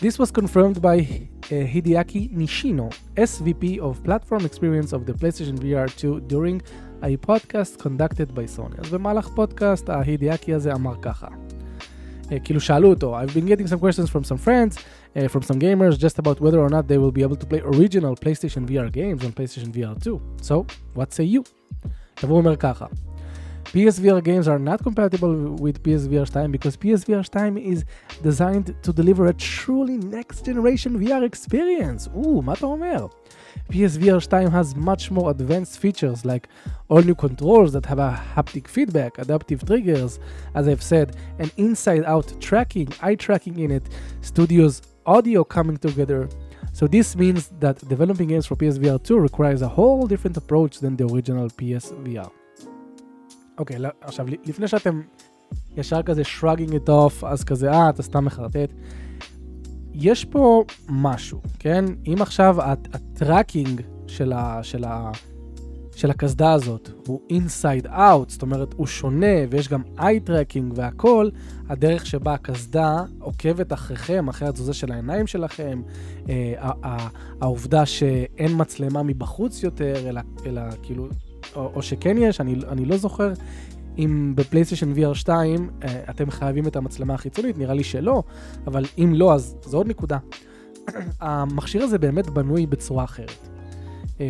This 0.01 0.19
was 0.19 0.31
confirmed 0.31 0.83
by 0.83 0.97
uh, 0.99 1.65
Hideaki 1.73 2.23
Nishino, 2.35 2.93
SVP 3.17 3.79
of 3.79 4.03
Platform 4.03 4.45
Experience 4.45 4.93
of 4.93 5.07
the 5.07 5.13
PlayStation 5.13 5.59
VR 5.59 5.89
2 5.97 6.21
during 6.23 6.61
a 7.03 7.17
podcast 7.17 7.79
conducted 7.79 8.35
by 8.35 8.47
Sony. 8.47 8.81
אז 8.81 8.91
במהלך 8.91 9.29
פודקאסט 9.35 9.89
ההידיאקי 9.89 10.55
הזה 10.55 10.75
אמר 10.75 10.95
ככה. 11.03 11.27
Uh, 11.27 12.35
כאילו 12.45 12.61
שאלו 12.61 12.91
אותו, 12.91 13.21
I've 13.21 13.31
been 13.31 13.47
getting 13.47 13.67
some 13.67 13.79
questions 13.79 14.11
from 14.11 14.25
some 14.25 14.39
friends, 14.39 14.77
uh, 15.17 15.29
from 15.29 15.43
some 15.43 15.59
gamers, 15.59 15.99
just 15.99 16.19
about 16.19 16.41
whether 16.41 16.61
or 16.61 16.71
not 16.71 16.89
they 16.89 16.99
will 16.99 17.13
be 17.13 17.23
able 17.23 17.37
to 17.37 17.47
play 17.47 17.61
original 17.61 18.17
PlayStation 18.17 18.67
VR 18.67 18.91
games 18.93 19.25
on 19.25 19.33
PlayStation 19.33 19.71
VR 19.73 19.97
2. 20.05 20.21
So, 20.43 20.67
what 20.95 21.13
say 21.13 21.25
you? 21.25 21.43
והוא 22.23 22.39
אומר 22.39 22.57
ככה. 22.57 22.87
PSVR 23.73 24.23
games 24.23 24.49
are 24.49 24.59
not 24.59 24.83
compatible 24.83 25.55
with 25.55 25.83
PSVR 25.83 26.29
time 26.31 26.53
because 26.53 26.77
PSVR 26.77 27.27
time 27.27 27.57
is 27.57 27.85
designed 28.23 28.75
to 28.83 28.93
deliver 28.93 29.29
a 29.29 29.33
truly 29.33 29.97
next 29.97 30.45
generation 30.45 30.99
VR 30.99 31.23
experience. 31.25 32.07
Ooh, 32.15 32.43
מה 32.43 32.53
אתה 32.53 32.67
אומר? 32.67 33.09
PSVR 33.71 34.21
2 34.21 34.51
has 34.51 34.77
much 34.77 35.11
more 35.11 35.31
advanced 35.31 35.79
features 35.79 36.25
like 36.25 36.49
all 36.89 37.03
new 37.03 37.15
controls 37.15 37.73
that 37.73 37.87
have 37.87 37.99
a 37.99 38.13
haptic 38.35 38.69
feedback, 38.69 39.19
adaptive 39.19 39.65
triggers, 39.65 40.19
as 40.55 40.69
I've 40.69 40.83
said, 40.83 41.17
and 41.39 41.51
inside 41.57 42.05
out 42.05 42.29
tracking, 42.41 42.89
eye 43.01 43.15
tracking 43.15 43.59
in 43.59 43.71
it, 43.71 43.85
studios 44.21 44.83
audio 45.07 45.45
coming 45.45 45.79
together. 45.79 46.29
So 46.75 46.87
this 46.87 47.17
means 47.17 47.51
that 47.61 47.77
developing 47.89 48.29
games 48.29 48.47
for 48.47 48.57
PSVR 48.57 49.03
2 49.03 49.19
requires 49.19 49.63
a 49.63 49.69
whole 49.69 50.07
different 50.07 50.37
approach 50.37 50.81
than 50.81 50.97
the 50.97 51.07
original 51.07 51.49
PSVR. 51.49 52.31
אוקיי, 53.58 53.80
לא, 53.80 53.90
עכשיו, 54.02 54.26
לפני 54.46 54.68
שאתם 54.68 55.02
ישר 55.78 56.02
כזה 56.02 56.22
shrugging 56.22 56.72
it 56.72 56.90
off, 56.90 57.26
אז 57.26 57.44
כזה, 57.44 57.72
אה, 57.72 57.90
אתה 57.90 58.04
סתם 58.04 58.26
מחרטט. 58.26 58.74
יש 59.94 60.26
פה 60.26 60.64
משהו, 60.90 61.42
כן? 61.60 61.86
אם 62.08 62.16
עכשיו 62.20 62.56
הטראקינג 62.62 63.82
של, 64.08 64.34
ה, 64.34 64.60
של, 64.64 64.84
ה, 64.84 65.12
של 65.96 66.12
הקסדה 66.12 66.54
הזאת 66.54 66.90
הוא 67.08 67.22
inside 67.32 67.86
out, 67.86 68.28
זאת 68.28 68.42
אומרת, 68.42 68.74
הוא 68.74 68.88
שונה 68.88 69.36
ויש 69.50 69.68
גם 69.68 69.82
eye 69.98 70.30
tracking 70.30 70.74
והכל, 70.76 71.30
הדרך 71.70 72.06
שבה 72.06 72.34
הקסדה 72.34 73.04
עוקבת 73.20 73.74
אחריכם, 73.74 74.28
אחרי 74.28 74.48
התזוזה 74.48 74.74
של 74.74 74.92
העיניים 74.92 75.28
שלכם, 75.28 75.82
אה, 76.30 76.72
העובדה 77.42 77.86
שאין 77.86 78.52
מצלמה 78.56 79.04
מבחוץ 79.04 79.64
יותר, 79.64 80.10
אלא, 80.10 80.22
אלא 80.46 80.62
כאילו 80.84 81.08
או, 81.58 81.72
או 81.76 81.82
שכן 81.82 82.18
יש, 82.20 82.42
אני, 82.42 82.56
אני 82.70 82.86
לא 82.86 82.98
זוכר 82.98 83.34
אם 83.98 84.34
בפלייסטיישן 84.36 84.94
VR 84.94 85.14
2 85.14 85.70
אה, 85.84 86.02
אתם 86.10 86.32
חייבים 86.32 86.68
את 86.68 86.76
המצלמה 86.76 87.14
החיצונית, 87.14 87.58
נראה 87.58 87.74
לי 87.74 87.84
שלא, 87.84 88.24
אבל 88.68 88.86
אם 88.98 89.14
לא, 89.16 89.34
אז 89.34 89.56
זו 89.62 89.78
עוד 89.78 89.88
נקודה. 89.88 90.18
המכשיר 91.20 91.84
הזה 91.84 91.98
באמת 91.98 92.30
בנוי 92.30 92.66
בצורה 92.66 93.04
אחרת. 93.04 93.48
אה, 94.20 94.26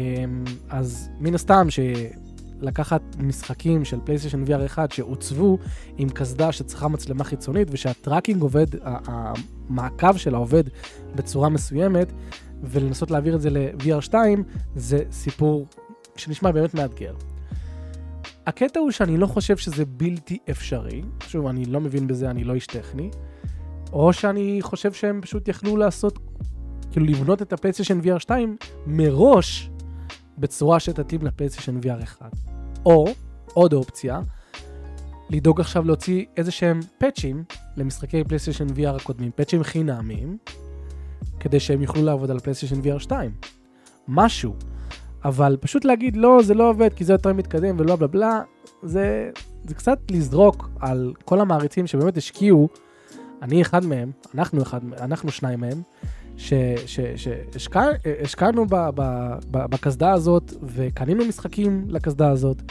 אז 0.70 1.10
מן 1.20 1.36
הסתם 1.36 1.68
שלקחת 1.70 3.02
משחקים 3.20 3.86
של 3.86 4.00
פלייסטיישן 4.04 4.44
VR 4.44 4.66
1 4.66 4.92
שעוצבו 4.92 5.58
עם 5.98 6.10
קסדה 6.10 6.52
שצריכה 6.52 6.88
מצלמה 6.88 7.24
חיצונית 7.24 7.68
ושה 7.72 7.95
tracking 7.95 8.42
עובד, 8.42 8.68
המעקב 8.84 10.18
שלה 10.18 10.38
עובד 10.38 10.64
בצורה 11.16 11.50
מסוימת, 11.50 12.12
ולנסות 12.64 13.12
להעביר 13.12 13.36
את 13.36 13.42
זה 13.42 13.50
ל-VR 13.50 14.02
2 14.02 14.44
זה 14.76 15.04
סיפור 15.12 15.68
שנשמע 16.20 16.52
באמת 16.52 16.74
מאתגר. 16.74 17.16
הקטע 18.48 18.80
הוא 18.80 18.92
שאני 18.92 19.18
לא 19.18 19.28
חושב 19.28 19.58
שזה 19.58 19.86
בלתי 19.86 20.38
אפשרי, 20.50 21.02
שוב, 21.28 21.48
אני 21.48 21.66
לא 21.66 21.82
מבין 21.82 22.08
בזה, 22.08 22.30
אני 22.30 22.44
לא 22.44 22.54
איש 22.54 22.68
טכני, 22.68 23.10
או 23.94 24.14
שאני 24.14 24.58
חושב 24.62 24.94
שהם 24.94 25.22
פשוט 25.22 25.48
יכלו 25.48 25.78
לעשות, 25.78 26.20
כאילו 26.92 27.06
לבנות 27.06 27.42
את 27.42 27.54
הפלייסטיישן 27.54 28.00
VR 28.00 28.20
2 28.20 28.58
מראש 28.86 29.70
בצורה 30.38 30.80
שתתאים 30.80 31.22
לפלייסטיישן 31.22 31.80
VR 31.80 32.04
1. 32.04 32.32
או, 32.86 33.06
עוד 33.54 33.74
אופציה, 33.74 34.22
לדאוג 35.30 35.60
עכשיו 35.60 35.84
להוציא 35.84 36.26
איזה 36.38 36.52
שהם 36.52 36.80
פאצ'ים 36.98 37.44
למשחקי 37.78 38.24
פלייסטיישן 38.24 38.68
VR 38.68 38.96
הקודמים, 39.02 39.32
פאצ'ים 39.36 39.64
חינמיים, 39.64 40.38
כדי 41.40 41.60
שהם 41.60 41.82
יוכלו 41.82 42.04
לעבוד 42.04 42.32
על 42.32 42.40
פלייסטיישן 42.40 42.82
VR 42.82 43.00
2. 43.00 43.32
משהו. 44.08 44.56
אבל 45.26 45.58
פשוט 45.60 45.86
להגיד 45.86 46.18
לא, 46.18 46.40
זה 46.44 46.54
לא 46.54 46.70
עובד 46.70 46.94
כי 46.94 47.04
זה 47.04 47.14
יותר 47.14 47.34
מתקדם 47.34 47.76
ולא 47.80 47.96
בלה 47.96 48.08
בלה, 48.08 48.42
זה, 48.84 49.30
זה 49.68 49.76
קצת 49.76 50.00
לזרוק 50.12 50.70
על 50.80 51.14
כל 51.26 51.42
המעריצים 51.42 51.88
שבאמת 51.88 52.18
השקיעו, 52.18 52.70
אני 53.42 53.62
אחד 53.62 53.86
מהם, 53.86 54.12
אנחנו, 54.36 54.62
אחד, 54.62 54.80
אנחנו 55.02 55.32
שניים 55.32 55.60
מהם, 55.60 55.82
שהשקענו 57.58 58.66
בקסדה 59.52 60.12
הזאת 60.12 60.54
וקנינו 60.64 61.26
משחקים 61.26 61.86
לקסדה 61.88 62.30
הזאת, 62.30 62.62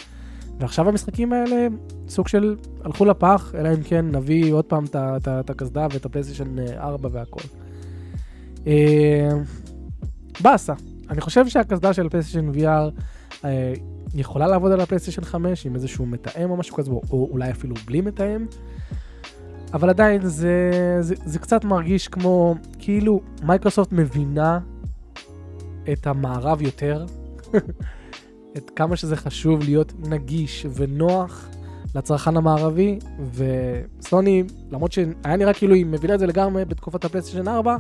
ועכשיו 0.61 0.89
המשחקים 0.89 1.33
האלה 1.33 1.67
סוג 2.09 2.29
של 2.29 2.57
הלכו 2.85 3.05
לפח, 3.05 3.53
אלא 3.59 3.69
אם 3.69 3.83
כן 3.83 4.07
נביא 4.17 4.55
עוד 4.55 4.65
פעם 4.65 4.85
את 5.17 5.51
הקסדה 5.51 5.87
ואת 5.93 6.05
הפלייסטיישן 6.07 6.59
4 6.79 7.09
והכל. 7.13 7.43
אה, 8.67 9.31
באסה. 10.41 10.75
אני 11.11 11.21
חושב 11.21 11.49
שהקסדה 11.49 11.93
של 11.93 12.09
פלייסטיישן 12.09 12.51
VR 12.55 13.01
אה, 13.45 13.73
יכולה 14.15 14.47
לעבוד 14.47 14.73
על 14.73 14.81
הפלייסטיישן 14.81 15.25
5 15.25 15.67
עם 15.67 15.75
איזשהו 15.75 16.07
מתאם 16.07 16.51
או 16.51 16.57
משהו 16.57 16.77
כזה, 16.77 16.91
או 16.91 17.29
אולי 17.31 17.51
אפילו 17.51 17.75
בלי 17.87 18.01
מתאם. 18.01 18.47
אבל 19.73 19.89
עדיין 19.89 20.27
זה, 20.27 20.71
זה, 21.01 21.15
זה 21.25 21.39
קצת 21.39 21.65
מרגיש 21.65 22.09
כמו 22.09 22.55
כאילו 22.79 23.21
מייקרוסופט 23.43 23.93
מבינה 23.93 24.59
את 25.93 26.07
המערב 26.07 26.63
יותר, 26.63 27.07
את 28.57 28.71
כמה 28.77 28.97
שזה 28.97 29.17
חשוב 29.17 29.61
להיות 29.63 29.93
נגיש 30.09 30.67
ונוח 30.75 31.49
לצרכן 31.95 32.37
המערבי, 32.37 32.99
וסוני, 33.35 34.45
למרות 34.71 34.93
שהיה 34.93 35.37
נראה 35.39 35.55
כאילו 35.55 35.75
היא 35.75 35.87
מבינה 35.87 36.15
את 36.15 36.19
זה 36.19 36.27
לגמרי 36.27 36.65
בתקופת 36.65 37.05
הפלייסטיישן 37.05 37.49
4, 37.49 37.77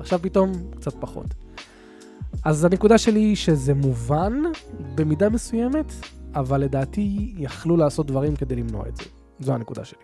עכשיו 0.00 0.18
פתאום 0.22 0.52
קצת 0.76 0.94
פחות. 1.00 1.45
אז 2.44 2.64
הנקודה 2.64 2.98
שלי 2.98 3.20
היא 3.20 3.36
שזה 3.36 3.74
מובן 3.74 4.42
במידה 4.94 5.28
מסוימת, 5.28 5.92
אבל 6.34 6.60
לדעתי 6.60 7.34
יכלו 7.36 7.76
לעשות 7.76 8.06
דברים 8.06 8.36
כדי 8.36 8.56
למנוע 8.56 8.88
את 8.88 8.96
זה. 8.96 9.04
זו 9.40 9.54
הנקודה 9.54 9.84
שלי. 9.84 9.98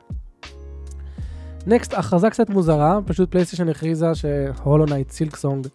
Next, 1.66 1.94
הכרזה 1.94 2.30
קצת 2.30 2.50
מוזרה, 2.50 2.98
פשוט 3.06 3.30
פלייסטיישן 3.30 3.68
הכריזה 3.68 4.14
ש 4.14 4.32
Hollow 4.32 4.86
Knight 4.86 5.10
Silksong 5.10 5.66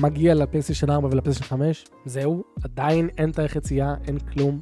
מגיע 0.00 0.34
לפלייסטיישן 0.34 0.90
4 0.90 1.08
ולפלייסטיישן 1.12 1.56
5, 1.56 1.84
זהו, 2.04 2.44
עדיין 2.64 3.08
אין 3.18 3.32
תאריך 3.32 3.56
יציאה, 3.56 3.94
אין 4.06 4.18
כלום. 4.18 4.60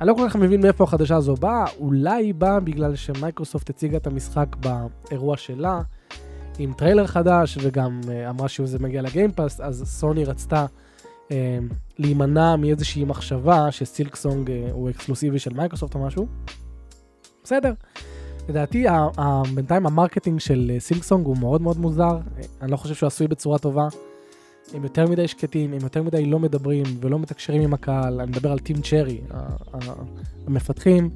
אני 0.00 0.08
לא 0.08 0.14
כל 0.14 0.28
כך 0.28 0.36
מבין 0.36 0.60
מאיפה 0.60 0.84
החדשה 0.84 1.16
הזו 1.16 1.34
באה, 1.34 1.64
אולי 1.78 2.24
היא 2.24 2.34
באה 2.34 2.60
בגלל 2.60 2.96
שמייקרוסופט 2.96 3.70
הציגה 3.70 3.96
את 3.96 4.06
המשחק 4.06 4.56
באירוע 4.60 5.36
שלה, 5.36 5.82
עם 6.62 6.72
טריילר 6.72 7.06
חדש, 7.06 7.58
וגם 7.62 8.00
אה, 8.04 8.30
אמרה 8.30 8.48
שזה 8.48 8.78
מגיע 8.78 9.02
ל 9.02 9.08
Game 9.08 9.31
Pass, 9.31 9.60
אז 9.60 9.82
סוני 9.86 10.24
רצתה 10.24 10.66
אה, 11.30 11.58
להימנע 11.98 12.56
מאיזושהי 12.56 13.04
מחשבה 13.04 13.70
ש 13.70 13.86
Silksong 13.86 14.50
אה, 14.50 14.68
הוא 14.72 14.90
אקסקלוסיבי 14.90 15.38
של 15.38 15.54
מייקרוסופט 15.54 15.94
או 15.94 16.06
משהו. 16.06 16.26
בסדר. 17.44 17.72
לדעתי, 18.48 18.86
בינתיים 19.54 19.86
ה 19.86 19.91
marketing 19.91 20.40
של 20.40 20.70
אה, 20.74 20.80
Silksong 20.80 21.26
הוא 21.26 21.36
מאוד 21.36 21.62
מאוד 21.62 21.78
מוזר, 21.78 22.18
אה, 22.38 22.42
אני 22.62 22.70
לא 22.70 22.76
חושב 22.76 22.94
שהוא 22.94 23.06
עשוי 23.06 23.28
בצורה 23.28 23.58
טובה. 23.58 23.88
הם 24.74 24.84
יותר 24.84 25.06
מדי 25.06 25.28
שקטים, 25.28 25.72
הם 25.72 25.78
יותר 25.82 26.02
מדי 26.02 26.26
לא 26.26 26.38
מדברים 26.38 26.84
ולא 27.00 27.18
מתקשרים 27.18 27.62
עם 27.62 27.74
הקהל, 27.74 28.20
אני 28.20 28.30
מדבר 28.30 28.52
על 28.52 28.58
Team 28.58 28.76
Cherry, 28.82 29.20
המפתחים, 30.46 31.10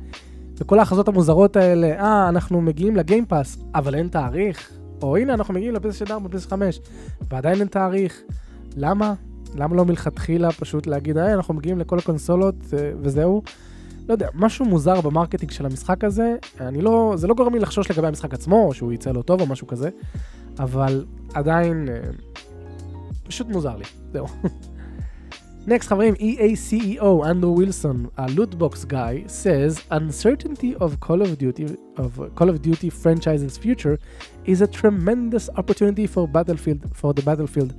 וכל 0.58 0.78
ההכרזות 0.78 1.08
המוזרות 1.08 1.56
האלה, 1.56 2.00
אה, 2.00 2.28
אנחנו 2.28 2.60
מגיעים 2.60 2.96
ל 2.96 3.03
Game 3.03 3.27
Pass, 3.27 3.58
אבל 3.74 3.94
אין 3.94 4.08
תאריך, 4.08 4.72
או 5.02 5.16
הנה, 5.16 5.34
אנחנו 5.34 5.54
מגיעים 5.54 5.74
לפלייסטיישן 5.74 6.12
4, 6.12 6.28
פלייסטיישן 6.28 6.56
5, 6.56 6.80
ועדיין 7.30 7.60
אין 7.60 7.68
תאריך. 7.68 8.22
למה? 8.76 9.14
למה 9.54 9.76
לא 9.76 9.84
מלכתחילה 9.84 10.52
פשוט 10.52 10.86
להגיד, 10.86 11.18
אה, 11.18 11.34
אנחנו 11.34 11.54
מגיעים 11.54 11.78
לכל 11.78 11.98
הקונסולות 11.98 12.54
אה, 12.72 12.92
וזהו? 13.00 13.42
לא 14.08 14.14
יודע, 14.14 14.28
משהו 14.34 14.64
מוזר 14.64 15.00
ב 15.00 15.05
marketing 15.05 15.50
של 15.50 15.66
המשחק 15.66 16.04
הזה, 16.04 16.34
אני 16.60 16.82
לא, 16.82 17.14
זה 17.16 17.26
לא 17.26 17.34
גורם 17.34 17.54
לי 17.54 17.60
לחשוש 17.60 17.90
לגבי 17.90 18.06
המשחק 18.06 18.34
עצמו, 18.34 18.66
או 18.66 18.74
שהוא 18.74 18.92
יצא 18.92 19.12
לא 19.12 19.22
טוב 19.22 19.40
או 19.40 19.46
משהו 19.46 19.66
כזה, 19.66 19.90
אבל 20.58 21.04
עדיין 21.34 21.88
אה, 21.88 22.00
פשוט 23.24 23.46
מוזר 23.46 23.76
לי, 23.76 23.84
זהו. 24.12 24.26
Next 25.67 25.88
חברים, 25.88 26.13
E 26.13 26.17
EA 26.19 26.55
CEO 26.55 27.25
אנדרו 27.25 27.55
ווילסון, 27.55 28.05
ה-lootbox 28.17 28.91
guy, 28.91 29.27
says 29.27 29.91
uncertainty 29.91 30.79
of 30.79 31.07
Call 31.07 31.21
of 31.21 31.39
Duty 31.39 31.71
of 31.97 32.39
Call 32.39 32.50
of 32.50 32.61
Duty 32.65 32.89
franchise's 32.89 33.57
future 33.57 33.97
is 34.47 34.61
a 34.61 34.67
tremendous 34.67 35.50
opportunity 35.57 36.07
for 36.15 36.27
Battlefield 36.27 36.81
for 37.01 37.13
the 37.13 37.21
Battlefield 37.21 37.73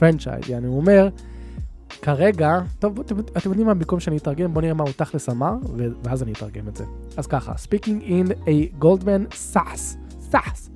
franchise. 0.00 0.50
יעני 0.50 0.66
הוא 0.66 0.76
אומר, 0.76 1.08
כרגע, 2.02 2.60
טוב 2.78 3.00
אתם, 3.00 3.18
אתם 3.20 3.50
יודעים 3.50 3.66
מה, 3.66 3.74
במקום 3.74 4.00
שאני 4.00 4.16
אתרגם, 4.16 4.54
בואו 4.54 4.60
נראה 4.60 4.74
מה 4.74 4.84
הוא 4.84 4.92
תכלס 4.96 5.28
אמר, 5.28 5.52
ו- 5.76 5.86
ואז 6.04 6.22
אני 6.22 6.32
אתרגם 6.32 6.68
את 6.68 6.76
זה. 6.76 6.84
אז 7.16 7.26
ככה, 7.26 7.52
speaking 7.52 8.02
in 8.02 8.32
a 8.32 8.82
Goldman 8.84 9.34
Sachs, 9.54 9.96
Sachs, 10.32 10.70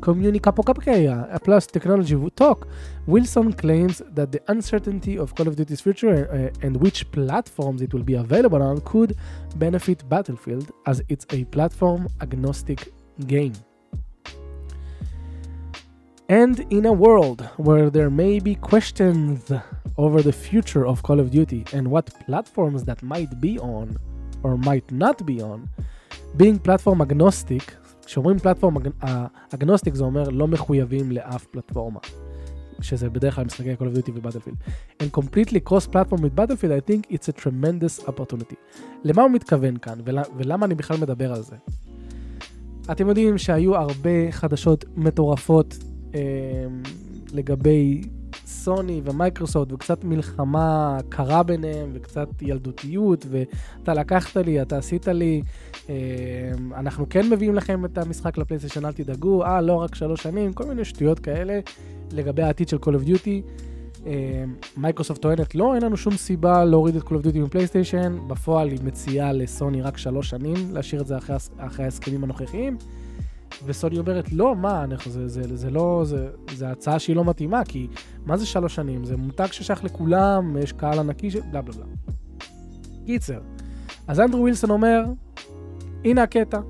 Communicapocapeia, 0.00 1.42
plus 1.42 1.66
technology 1.66 2.16
talk, 2.36 2.68
Wilson 3.06 3.52
claims 3.52 4.02
that 4.10 4.32
the 4.32 4.40
uncertainty 4.48 5.18
of 5.18 5.34
Call 5.34 5.48
of 5.48 5.56
Duty's 5.56 5.80
future 5.80 6.28
uh, 6.30 6.66
and 6.66 6.76
which 6.76 7.10
platforms 7.10 7.82
it 7.82 7.92
will 7.92 8.02
be 8.02 8.14
available 8.14 8.62
on 8.62 8.80
could 8.82 9.16
benefit 9.56 10.08
Battlefield 10.08 10.70
as 10.86 11.02
it's 11.08 11.26
a 11.30 11.44
platform 11.46 12.08
agnostic 12.20 12.92
game. 13.26 13.54
And 16.30 16.60
in 16.70 16.84
a 16.84 16.92
world 16.92 17.48
where 17.56 17.88
there 17.88 18.10
may 18.10 18.38
be 18.38 18.54
questions 18.54 19.50
over 19.96 20.20
the 20.20 20.32
future 20.32 20.86
of 20.86 21.02
Call 21.02 21.20
of 21.20 21.30
Duty 21.30 21.64
and 21.72 21.90
what 21.90 22.06
platforms 22.26 22.84
that 22.84 23.02
might 23.02 23.40
be 23.40 23.58
on 23.58 23.96
or 24.42 24.58
might 24.58 24.90
not 24.92 25.24
be 25.24 25.40
on, 25.40 25.68
being 26.36 26.58
platform 26.58 27.00
agnostic, 27.00 27.74
כשאומרים 28.08 28.38
פלטפורם 28.38 28.76
אגנוסטיק 29.54 29.94
זה 29.94 30.04
אומר 30.04 30.28
לא 30.28 30.48
מחויבים 30.48 31.12
לאף 31.12 31.46
פלטפורמה. 31.46 32.00
שזה 32.80 33.10
בדרך 33.10 33.34
כלל 33.34 33.44
משחקי 33.44 33.74
Call 33.74 33.76
of 33.76 33.98
Duty 33.98 34.10
ובטלפילד. 34.14 34.56
And 35.02 35.20
completely 35.20 35.58
cross 35.68 35.86
platform 35.86 36.20
with 36.20 36.38
Battlefield, 36.38 36.72
I 36.72 36.90
think 36.90 37.14
it's 37.14 37.28
a 37.28 37.42
tremendous 37.42 38.08
opportunity. 38.08 38.54
למה 39.04 39.22
הוא 39.22 39.30
מתכוון 39.30 39.76
כאן, 39.76 39.98
ול, 40.04 40.18
ולמה 40.36 40.66
אני 40.66 40.74
בכלל 40.74 40.96
מדבר 41.00 41.32
על 41.32 41.42
זה? 41.42 41.56
אתם 42.92 43.08
יודעים 43.08 43.38
שהיו 43.38 43.76
הרבה 43.76 44.30
חדשות 44.30 44.84
מטורפות 44.96 45.78
אה, 46.14 46.20
לגבי 47.32 48.02
סוני 48.48 49.00
ומייקרוסופט, 49.04 49.72
וקצת 49.72 50.04
מלחמה 50.04 50.98
קרה 51.08 51.42
ביניהם, 51.42 51.90
וקצת 51.92 52.28
ילדותיות, 52.42 53.26
ואתה 53.30 53.94
לקחת 53.94 54.36
לי, 54.36 54.62
אתה 54.62 54.78
עשית 54.78 55.08
לי, 55.08 55.42
אה, 55.88 55.94
אנחנו 56.74 57.06
כן 57.10 57.30
מביאים 57.30 57.54
לכם 57.54 57.84
את 57.84 57.98
המשחק 57.98 58.38
לפלייסטיישן, 58.38 58.84
אל 58.84 58.92
תדאגו, 58.92 59.44
אה, 59.44 59.60
לא 59.60 59.74
רק 59.74 59.94
שלוש 59.94 60.22
שנים, 60.22 60.52
כל 60.52 60.64
מיני 60.64 60.84
שטויות 60.84 61.18
כאלה. 61.18 61.60
לגבי 62.12 62.42
העתיד 62.42 62.68
של 62.68 62.76
Call 62.76 62.88
of 62.88 63.08
Duty. 63.08 63.50
מייקרוסופט 64.76 65.22
טוענת, 65.22 65.54
לא, 65.54 65.74
אין 65.74 65.82
לנו 65.82 65.96
שום 65.96 66.16
סיבה 66.16 66.64
להוריד 66.64 66.96
את 66.96 67.02
Call 67.02 67.06
of 67.06 67.26
Duty 67.26 67.38
מפלייסטיישן. 67.38 68.18
בפועל 68.26 68.68
היא 68.68 68.78
מציעה 68.84 69.32
לסוני 69.32 69.82
רק 69.82 69.96
שלוש 69.96 70.30
שנים, 70.30 70.54
להשאיר 70.72 71.02
את 71.02 71.06
זה 71.06 71.16
אחרי, 71.16 71.36
אחרי 71.58 71.84
ההסכמים 71.84 72.24
הנוכחיים. 72.24 72.76
וסוני 73.64 73.98
אומרת, 73.98 74.32
לא, 74.32 74.56
מה, 74.56 74.84
אנחנו, 74.84 75.10
זה, 75.10 75.28
זה, 75.28 75.56
זה 75.56 75.70
לא, 75.70 76.02
זה, 76.04 76.28
זה 76.54 76.70
הצעה 76.70 76.98
שהיא 76.98 77.16
לא 77.16 77.24
מתאימה, 77.24 77.64
כי 77.64 77.88
מה 78.26 78.36
זה 78.36 78.46
שלוש 78.46 78.74
שנים? 78.74 79.04
זה 79.04 79.16
מותג 79.16 79.46
ששייך 79.52 79.84
לכולם, 79.84 80.56
יש 80.56 80.72
קהל 80.72 80.98
ענקי, 80.98 81.30
ש... 81.30 81.36
בלה 81.36 81.62
בלה 81.62 81.74
בלה. 81.74 81.84
קיצר, 83.06 83.40
אז 84.08 84.20
אנדרו 84.20 84.40
ווילסון 84.40 84.70
אומר, 84.70 85.04
הנה 86.04 86.22
הקטע. 86.22 86.60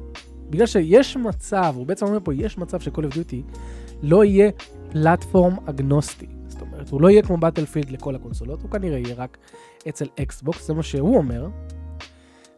בגלל 0.51 0.67
שיש 0.67 1.17
מצב, 1.17 1.73
הוא 1.77 1.87
בעצם 1.87 2.07
אומר 2.07 2.19
פה, 2.25 2.35
יש 2.35 2.59
מצב 2.59 2.81
ש-Call 2.81 2.91
of 2.91 3.13
Duty 3.13 3.59
לא 4.03 4.25
יהיה 4.25 4.51
פלטפורם 4.91 5.57
אגנוסטי. 5.67 6.27
זאת 6.47 6.61
אומרת, 6.61 6.91
הוא 6.91 7.01
לא 7.01 7.11
יהיה 7.11 7.23
כמו 7.23 7.37
באטלפילד 7.37 7.91
לכל 7.91 8.15
הקונסולות, 8.15 8.63
הוא 8.63 8.71
כנראה 8.71 8.99
יהיה 8.99 9.15
רק 9.15 9.39
אצל 9.89 10.07
אקסבוקס, 10.21 10.67
זה 10.67 10.75
מה 10.75 10.83
שהוא 10.83 11.17
אומר. 11.17 11.49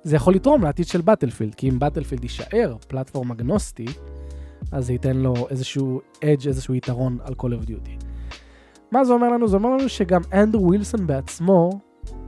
זה 0.03 0.17
יכול 0.17 0.35
לתרום 0.35 0.63
לעתיד 0.63 0.87
של 0.87 1.01
Battlefield, 1.01 1.55
כי 1.55 1.69
אם 1.69 1.79
Battlefield 1.79 2.23
יישאר 2.23 2.77
platform 2.89 3.31
אגנוסטי, 3.31 3.87
אז 4.73 4.87
זה 4.87 4.93
ייתן 4.93 5.17
לו 5.17 5.35
איזשהו 5.51 6.01
edge, 6.25 6.47
איזשהו 6.49 6.75
יתרון 6.75 7.19
על 7.25 7.35
Call 7.39 7.63
of 7.63 7.67
Duty. 7.67 8.05
מה 8.93 9.05
זה 9.05 9.13
אומר 9.13 9.29
לנו? 9.29 9.49
זה 9.49 9.57
אומר 9.57 9.71
לנו 9.71 9.89
שגם 9.89 10.21
אנדרו 10.33 10.67
ווילסון 10.67 11.07
בעצמו 11.07 11.81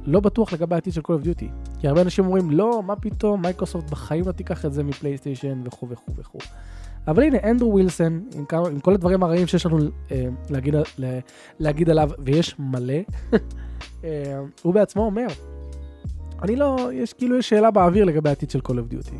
לא 0.04 0.20
בטוח 0.20 0.52
לגבי 0.52 0.74
העתיד 0.74 0.92
של 0.92 1.00
Call 1.00 1.24
of 1.24 1.24
Duty. 1.24 1.46
כי 1.80 1.88
הרבה 1.88 2.02
אנשים 2.02 2.26
אומרים, 2.26 2.50
לא, 2.50 2.82
מה 2.86 2.96
פתאום, 2.96 3.42
מייקרוסופט 3.42 3.90
בחיים 3.90 4.24
לא 4.26 4.32
תיקח 4.32 4.64
את 4.64 4.72
זה 4.72 4.82
מפלייסטיישן 4.82 5.60
וכו' 5.64 5.88
וכו' 5.88 6.12
וכו'. 6.16 6.38
אבל 7.06 7.22
הנה, 7.22 7.38
אנדרו 7.50 7.72
ווילסון, 7.72 8.24
עם, 8.34 8.44
עם 8.52 8.80
כל 8.80 8.94
הדברים 8.94 9.22
הרעים 9.22 9.46
שיש 9.46 9.66
לנו 9.66 9.78
אה, 10.10 10.26
להגיד, 10.50 10.74
לה, 10.98 11.18
להגיד 11.58 11.90
עליו, 11.90 12.10
ויש 12.24 12.58
מלא, 12.58 12.94
אה, 14.04 14.40
הוא 14.62 14.74
בעצמו 14.74 15.02
אומר, 15.02 15.26
אני 16.42 16.56
לא, 16.56 16.90
יש 16.92 17.12
כאילו 17.12 17.38
יש 17.38 17.48
שאלה 17.48 17.70
באוויר 17.70 18.04
לגבי 18.04 18.28
העתיד 18.28 18.50
של 18.50 18.58
Call 18.58 18.70
of 18.70 18.94
Duty. 18.94 19.14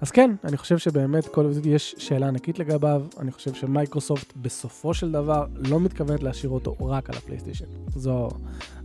אז 0.00 0.10
כן, 0.10 0.30
אני 0.44 0.56
חושב 0.56 0.78
שבאמת 0.78 1.24
Call 1.24 1.28
of 1.28 1.62
Duty 1.62 1.68
יש 1.68 1.94
שאלה 1.98 2.28
ענקית 2.28 2.58
לגביו, 2.58 3.02
אני 3.18 3.32
חושב 3.32 3.54
שמייקרוסופט 3.54 4.32
בסופו 4.36 4.94
של 4.94 5.12
דבר 5.12 5.46
לא 5.56 5.80
מתכוונת 5.80 6.22
להשאיר 6.22 6.50
אותו 6.50 6.76
רק 6.80 7.10
על 7.10 7.16
הפלייסטיישן. 7.16 7.64
זו, 7.96 8.28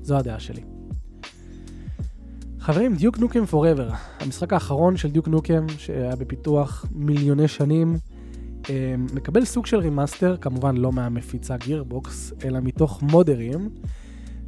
זו 0.02 0.18
הדעה 0.18 0.40
שלי. 0.40 0.62
חברים, 2.60 2.96
Duke 2.96 3.20
Nukem 3.20 3.46
Forever, 3.46 3.90
המשחק 4.20 4.54
האחרון 4.54 4.98
של 4.98 5.12
Duke 5.12 5.28
Nukem 5.28 5.66
שהיה 5.78 6.16
בפיתוח 6.16 6.86
מיליוני 6.92 7.48
שנים, 7.48 7.98
אה, 8.70 8.96
מקבל 9.14 9.46
סוג 9.46 9.66
של 9.66 9.78
remaster, 9.78 10.38
כמובן 10.38 10.78
לא 10.78 10.92
מהמפיצה 10.92 11.58
Gearbox, 11.58 12.34
אלא 12.46 12.60
מתוך 12.60 13.02
מודרים. 13.02 13.70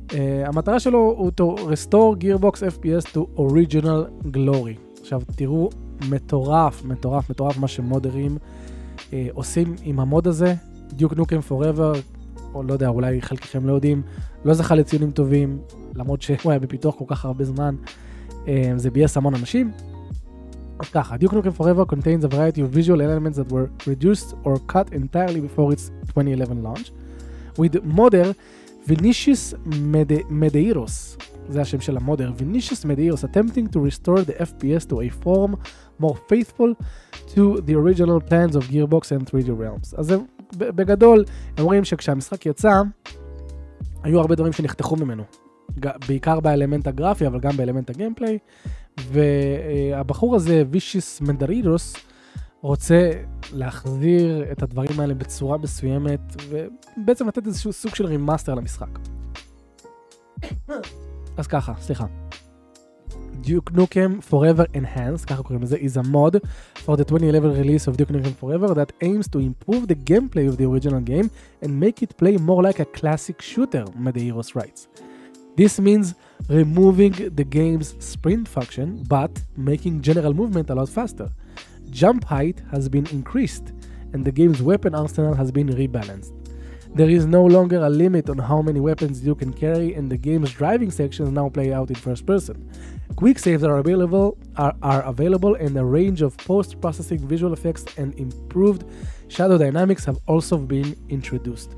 Uh, 0.08 0.13
המטרה 0.46 0.80
שלו 0.80 1.00
הוא 1.17 1.32
to 1.41 1.60
restore 1.60 2.24
Gearbox 2.24 2.56
FPS 2.56 3.13
to 3.13 3.39
original 3.39 4.28
glory. 4.36 5.00
עכשיו 5.02 5.22
תראו, 5.36 5.70
מטורף, 6.10 6.86
מטורף, 6.86 7.30
מטורף 7.30 7.58
מה 7.58 7.67
שמודרים 7.67 8.38
uh, 8.98 9.13
עושים 9.34 9.76
עם 9.84 10.00
המוד 10.00 10.28
הזה. 10.28 10.54
דיוק 10.93 11.13
נוקם 11.13 11.41
פוראבר, 11.41 11.93
או 12.54 12.63
לא 12.63 12.74
יודע, 12.74 12.88
אולי 12.88 13.22
חלקכם 13.22 13.67
לא 13.67 13.74
יודעים, 13.74 14.02
לא 14.46 14.54
זכה 14.54 14.76
לציונים 14.76 15.12
טובים, 15.12 15.60
למרות 15.96 16.22
שהוא 16.22 16.52
היה 16.52 16.60
בפיתוח 16.60 16.96
כל 16.96 17.06
כך 17.08 17.26
הרבה 17.26 17.46
זמן. 17.46 17.76
Uh, 18.30 18.48
זה 18.76 18.91
ביאס 18.91 19.17
המון 19.17 19.36
אנשים. 19.36 19.72
אז 20.80 20.89
ככה, 20.89 21.15
Duke 21.15 21.34
Nukem 21.34 21.62
Forever 21.62 21.86
contains 21.96 22.24
a 22.24 22.28
variety 22.28 22.62
of 22.62 22.70
visual 22.70 23.02
elements 23.02 23.38
that 23.38 23.52
were 23.52 23.70
reduced 23.88 24.36
or 24.43 24.74
cut 24.74 24.93
entirely 24.93 25.41
before 25.41 25.74
its 25.74 25.91
2011 26.13 26.63
launch. 26.63 26.91
With 27.60 27.84
modder, 27.84 28.34
Mede- 28.91 30.30
Medeiros, 30.30 31.23
זה 31.50 31.62
השם 31.62 31.82
של 31.82 31.97
המודר, 31.97 32.32
Vinicius 32.39 32.84
Medeiros 32.86 33.23
attempting 33.23 33.67
to 33.73 33.78
restore 33.78 34.30
the 34.30 34.41
FPS 34.41 34.86
to 34.89 34.93
a 34.93 35.26
form 35.26 35.56
more 36.02 36.15
faithful 36.32 36.84
to 37.28 37.39
the 37.67 37.73
original 37.73 38.30
plans 38.30 38.56
of 38.56 38.71
Gearbox 38.71 39.04
and 39.12 39.23
3D 39.30 39.47
Realms. 39.50 40.00
אז 40.00 40.12
ב- 40.58 40.69
בגדול, 40.76 41.26
הם 41.58 41.63
אומרים 41.63 41.84
שכשהמשחק 41.84 42.45
יצא, 42.45 42.82
היו 44.04 44.19
הרבה 44.19 44.36
דברים 44.36 44.54
שנחתכו 44.54 44.95
ממנו. 44.95 45.23
בעיקר 46.08 46.39
באלמנט 46.39 46.88
הגרפי, 46.88 47.28
אבל 47.28 47.39
גם 47.39 47.58
באלמנט 47.58 47.89
הגיימפליי. 47.89 48.38
והבחור 48.97 50.36
הזה, 50.36 50.63
וישיס 50.71 51.21
מנדרידוס, 51.21 51.95
רוצה 52.61 53.11
להחזיר 53.53 54.53
את 54.53 54.62
הדברים 54.62 55.01
האלה 55.01 55.14
בצורה 55.14 55.59
מסוימת, 55.59 56.21
ובעצם 56.51 57.29
לתת 57.29 57.47
איזשהו 57.47 57.73
סוג 57.73 57.95
של 57.95 58.07
רימאסטר 58.07 58.55
למשחק. 58.55 58.99
אז 61.37 61.47
ככה, 61.47 61.73
סליחה. 61.81 62.07
Duke 63.42 63.73
Nukem 63.73 64.21
Forever 64.31 64.66
Enhanced, 64.75 65.27
ככה 65.27 65.42
קוראים 65.42 65.62
לזה, 65.62 65.77
is 65.77 65.97
a 65.97 66.03
mod 66.03 66.37
for 66.85 66.97
the 66.97 67.05
2011 67.05 67.53
release 67.53 67.88
of 67.88 67.97
Duke 67.97 68.11
Nukem 68.11 68.35
Forever 68.40 68.75
that 68.75 68.92
aims 69.03 69.27
to 69.29 69.38
improve 69.38 69.88
the 69.88 69.97
gameplay 70.11 70.49
of 70.49 70.57
the 70.57 70.64
original 70.64 71.01
game 71.01 71.29
and 71.62 71.81
make 71.81 72.03
it 72.03 72.16
play 72.16 72.37
more 72.37 72.62
like 72.62 72.79
a 72.81 72.85
classic 72.85 73.42
shooter, 73.42 73.85
Medeiros 74.07 74.55
writes. 74.55 74.87
This 75.57 75.81
means 75.81 76.14
removing 76.49 77.14
the 77.38 77.45
game's 77.45 77.88
sprint 77.99 78.47
function, 78.49 79.03
but 79.09 79.33
making 79.57 80.01
general 80.01 80.33
movement 80.40 80.71
a 80.71 80.75
lot 80.75 80.88
faster. 80.88 81.29
Jump 81.90 82.25
height 82.25 82.59
has 82.71 82.88
been 82.88 83.07
increased, 83.18 83.66
and 84.12 84.25
the 84.25 84.33
game's 84.33 84.62
weapon 84.62 84.95
arsenal 84.95 85.35
has 85.35 85.51
been 85.51 85.68
rebalanced. 85.68 86.33
There 86.95 87.09
is 87.09 87.25
no 87.25 87.45
longer 87.57 87.81
a 87.83 87.88
limit 87.88 88.29
on 88.29 88.38
how 88.51 88.61
many 88.68 88.81
weapons 88.88 89.25
you 89.25 89.35
can 89.35 89.53
carry, 89.64 89.95
and 89.95 90.11
the 90.11 90.21
game's 90.29 90.53
driving 90.53 90.90
sections 90.90 91.31
now 91.31 91.49
play 91.49 91.73
out 91.73 91.88
in 91.88 91.97
first 91.97 92.27
person. 92.27 92.57
Quick 93.16 93.38
saves 93.38 93.64
are 93.64 93.79
available 93.79 94.37
are, 94.57 94.75
are 94.83 95.03
available, 95.14 95.55
and 95.55 95.73
a 95.77 95.85
range 95.85 96.21
of 96.21 96.37
post-processing 96.53 97.21
visual 97.33 97.53
effects 97.59 97.85
and 98.01 98.14
improved 98.27 98.83
shadow 99.29 99.57
dynamics 99.57 100.05
have 100.05 100.18
also 100.27 100.57
been 100.59 100.95
introduced. 101.09 101.71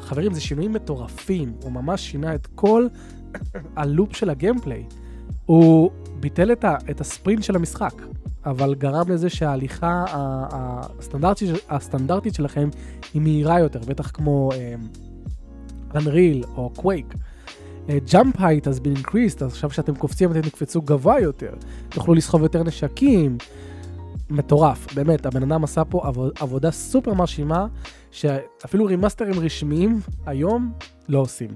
חברים, 0.00 0.34
זה 0.34 0.40
שינויים 0.40 0.72
מטורפים, 0.72 1.52
הוא 1.62 1.72
ממש 1.72 2.10
שינה 2.10 2.34
את 2.34 2.46
כל 2.46 2.86
הלופ 3.76 4.16
של 4.16 4.30
הגיימפליי. 4.30 4.84
הוא 5.46 5.90
ביטל 6.20 6.52
את, 6.52 6.64
ה, 6.64 6.76
את 6.90 7.00
הספרינט 7.00 7.42
של 7.42 7.56
המשחק, 7.56 7.94
אבל 8.45 8.75
גרם 8.75 9.11
לזה 9.11 9.29
שההליכה 9.29 10.05
הסטנדרטית, 10.09 11.49
הסטנדרטית 11.69 12.33
שלכם 12.33 12.69
היא 13.13 13.21
מהירה 13.21 13.59
יותר, 13.59 13.79
בטח 13.79 14.11
כמו 14.11 14.49
אממ, 14.51 14.97
Unreal 15.93 16.47
או 16.57 16.71
Quake. 16.77 17.17
Jump 18.11 18.35
height 18.39 18.67
has 18.67 18.79
been 18.79 18.99
increased, 18.99 19.45
אז 19.45 19.51
עכשיו 19.51 19.69
כשאתם 19.69 19.95
קופצים 19.95 20.31
אתם 20.31 20.41
תקפצו 20.41 20.81
גבוה 20.81 21.19
יותר, 21.19 21.53
תוכלו 21.89 22.13
לסחוב 22.13 22.41
יותר 22.41 22.63
נשקים. 22.63 23.37
מטורף, 24.29 24.93
באמת, 24.93 25.25
הבן 25.25 25.43
אדם 25.43 25.63
עשה 25.63 25.85
פה 25.85 26.07
עבוד, 26.07 26.31
עבודה 26.39 26.71
סופר 26.71 27.13
מרשימה, 27.13 27.67
שאפילו 28.11 28.85
רימאסטרים 28.85 29.39
רשמיים 29.39 29.99
היום 30.25 30.73
לא 31.09 31.19
עושים. 31.19 31.49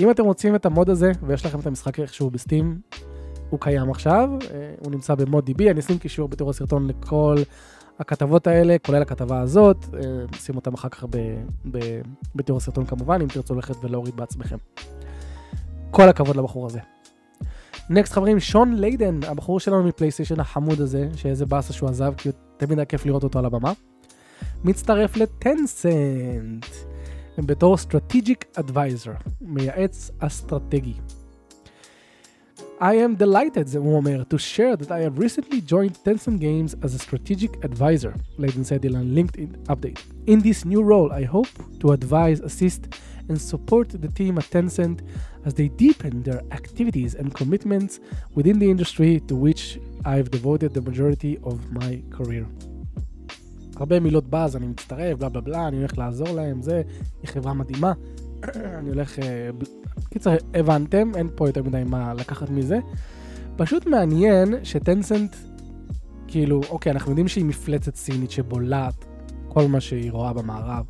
אם 0.00 0.10
אתם 0.10 0.24
רוצים 0.24 0.54
את 0.54 0.66
המוד 0.66 0.90
הזה, 0.90 1.12
ויש 1.26 1.46
לכם 1.46 1.60
את 1.60 1.66
המשחק 1.66 2.00
איכשהו 2.00 2.30
בסטים, 2.30 2.80
הוא 3.52 3.60
קיים 3.60 3.90
עכשיו, 3.90 4.30
אה, 4.50 4.74
הוא 4.78 4.90
נמצא 4.90 5.14
במוד 5.14 5.50
DB, 5.50 5.70
אני 5.70 5.80
אשים 5.80 5.98
קישור 5.98 6.28
בתיאור 6.28 6.50
הסרטון 6.50 6.86
לכל 6.86 7.34
הכתבות 7.98 8.46
האלה, 8.46 8.76
כולל 8.86 9.02
הכתבה 9.02 9.40
הזאת, 9.40 9.76
אה, 9.94 10.00
נשים 10.32 10.56
אותם 10.56 10.74
אחר 10.74 10.88
כך 10.88 11.04
בתיאור 12.34 12.56
הסרטון 12.56 12.86
כמובן, 12.86 13.20
אם 13.20 13.26
תרצו 13.26 13.54
ללכת 13.54 13.74
ולהוריד 13.84 14.16
בעצמכם. 14.16 14.56
כל 15.90 16.08
הכבוד 16.08 16.36
לבחור 16.36 16.66
הזה. 16.66 16.78
נקסט 17.90 18.12
חברים, 18.12 18.40
שון 18.40 18.74
ליידן, 18.74 19.20
הבחור 19.26 19.60
שלנו 19.60 19.84
מפלייסטיישן 19.84 20.40
החמוד 20.40 20.80
הזה, 20.80 21.08
שאיזה 21.16 21.46
באסה 21.46 21.72
שהוא 21.72 21.88
עזב, 21.88 22.12
כי 22.16 22.28
תמיד 22.56 22.78
היה 22.78 22.86
כיף 22.86 23.06
לראות 23.06 23.22
אותו 23.22 23.38
על 23.38 23.44
הבמה, 23.44 23.72
מצטרף 24.64 25.16
לטנסנט, 25.16 26.66
בתור 27.38 27.76
Strategic 27.76 28.60
Advisor, 28.60 29.30
מייעץ 29.40 30.10
אסטרטגי. 30.18 30.94
I 32.81 32.93
am 32.93 33.15
delighted, 33.15 33.77
הוא 33.77 33.95
אומר, 33.95 34.23
to 34.29 34.37
share 34.37 34.75
that 34.75 34.91
I 34.91 34.99
have 34.99 35.17
recently 35.17 35.61
joined 35.61 35.97
Tencent 36.05 36.39
Games 36.39 36.75
as 36.83 36.93
a 36.93 36.99
strategic 36.99 37.63
advisor, 37.63 38.13
Layden 38.37 38.65
said 38.65 38.85
in 38.85 38.95
a 38.95 39.03
LinkedIn 39.17 39.51
update. 39.73 39.99
In 40.27 40.41
this 40.41 40.63
new 40.65 40.83
role, 40.83 41.11
I 41.11 41.23
hope 41.23 41.53
to 41.81 41.91
advise, 41.91 42.39
assist, 42.39 42.81
and 43.29 43.37
support 43.41 43.87
the 44.03 44.11
team 44.19 44.37
at 44.37 44.45
Tencent 44.55 44.97
as 45.47 45.53
they 45.59 45.69
deepen 45.69 46.13
their 46.27 46.41
activities 46.59 47.15
and 47.19 47.27
commitments 47.33 47.99
within 48.37 48.57
the 48.59 48.69
industry 48.75 49.13
to 49.29 49.35
which 49.35 49.63
I've 50.05 50.29
devoted 50.37 50.69
the 50.77 50.83
majority 50.89 51.33
of 51.49 51.55
my 51.79 51.91
career. 52.17 52.45
הרבה 53.75 53.99
מילות 53.99 54.29
באז, 54.29 54.55
אני 54.55 54.67
מצטרף, 54.67 55.17
בלה 55.17 55.29
בלה 55.29 55.41
בלה, 55.41 55.67
אני 55.67 55.77
הולך 55.77 55.97
לעזור 55.97 56.29
להם, 56.29 56.61
זה, 56.61 56.81
היא 57.21 57.29
חברה 57.29 57.53
מדהימה. 57.53 57.93
אני 58.55 58.89
הולך... 58.89 59.19
קיצר, 60.10 60.36
הבנתם, 60.54 61.10
אין 61.16 61.28
פה 61.34 61.48
יותר 61.48 61.62
מדי 61.62 61.82
מה 61.86 62.14
לקחת 62.14 62.50
מזה. 62.50 62.78
פשוט 63.56 63.86
מעניין 63.86 64.54
שטנסנט, 64.62 65.36
כאילו, 66.28 66.60
אוקיי, 66.70 66.92
אנחנו 66.92 67.10
יודעים 67.10 67.28
שהיא 67.28 67.44
מפלצת 67.44 67.96
סינית 67.96 68.30
שבולעת 68.30 69.04
כל 69.48 69.66
מה 69.66 69.80
שהיא 69.80 70.12
רואה 70.12 70.32
במערב, 70.32 70.84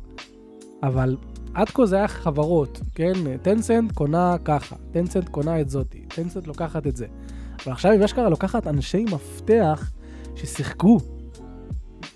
אבל 0.83 1.17
עד 1.53 1.69
כה 1.69 1.85
זה 1.85 1.95
היה 1.95 2.07
חברות, 2.07 2.81
כן? 2.95 3.37
טנסנט 3.41 3.91
קונה 3.91 4.35
ככה, 4.45 4.75
טנסנט 4.91 5.29
קונה 5.29 5.61
את 5.61 5.69
זאתי, 5.69 6.05
טנסנט 6.15 6.47
לוקחת 6.47 6.87
את 6.87 6.95
זה. 6.95 7.05
אבל 7.63 7.71
עכשיו 7.71 7.91
היא 7.91 8.05
אשכרה 8.05 8.29
לוקחת 8.29 8.67
אנשי 8.67 9.05
מפתח 9.05 9.91
ששיחקו 10.35 10.97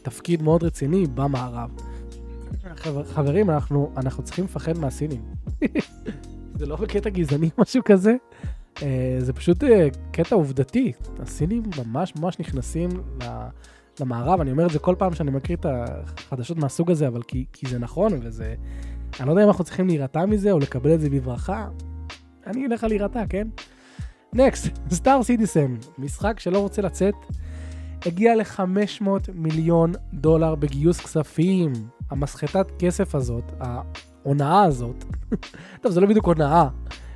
תפקיד 0.01 0.41
מאוד 0.41 0.63
רציני 0.63 1.05
במערב. 1.15 1.69
חבר, 2.75 3.03
חברים, 3.03 3.49
אנחנו, 3.49 3.91
אנחנו 3.97 4.23
צריכים 4.23 4.45
לפחד 4.45 4.77
מהסינים. 4.77 5.21
זה 6.57 6.65
לא 6.65 6.75
בקטע 6.75 7.09
גזעני 7.09 7.49
משהו 7.61 7.81
כזה, 7.85 8.15
uh, 8.75 8.81
זה 9.19 9.33
פשוט 9.33 9.63
uh, 9.63 9.67
קטע 10.11 10.35
עובדתי. 10.35 10.91
הסינים 11.19 11.63
ממש 11.77 12.13
ממש 12.15 12.39
נכנסים 12.39 12.89
למערב, 13.99 14.41
אני 14.41 14.51
אומר 14.51 14.65
את 14.65 14.71
זה 14.71 14.79
כל 14.79 14.95
פעם 14.97 15.13
שאני 15.13 15.31
מקריא 15.31 15.57
את 15.57 15.65
החדשות 15.69 16.57
מהסוג 16.57 16.91
הזה, 16.91 17.07
אבל 17.07 17.21
כי, 17.23 17.45
כי 17.53 17.67
זה 17.69 17.79
נכון, 17.79 18.19
וזה... 18.21 18.55
אני 19.19 19.27
לא 19.27 19.31
יודע 19.31 19.43
אם 19.43 19.47
אנחנו 19.47 19.63
צריכים 19.63 19.87
להירתע 19.87 20.25
מזה 20.25 20.51
או 20.51 20.59
לקבל 20.59 20.93
את 20.93 20.99
זה 20.99 21.09
בברכה. 21.09 21.67
אני 22.47 22.65
אלך 22.65 22.83
על 22.83 22.89
להירתע, 22.89 23.23
כן? 23.29 23.47
Next, 24.33 24.67
Star 24.91 25.23
Citizen, 25.23 25.75
משחק 25.97 26.39
שלא 26.39 26.59
רוצה 26.59 26.81
לצאת, 26.81 27.15
הגיע 28.05 28.35
ל-500 28.35 29.07
מיליון 29.33 29.91
דולר 30.13 30.55
בגיוס 30.55 30.99
כספים. 30.99 31.73
המסחטת 32.09 32.71
כסף 32.79 33.15
הזאת, 33.15 33.51
ההונאה 34.27 34.63
הזאת, 34.63 35.05
טוב, 35.81 35.91
זה 35.91 36.01
לא 36.01 36.07
בדיוק 36.07 36.25
הונאה, 36.25 36.67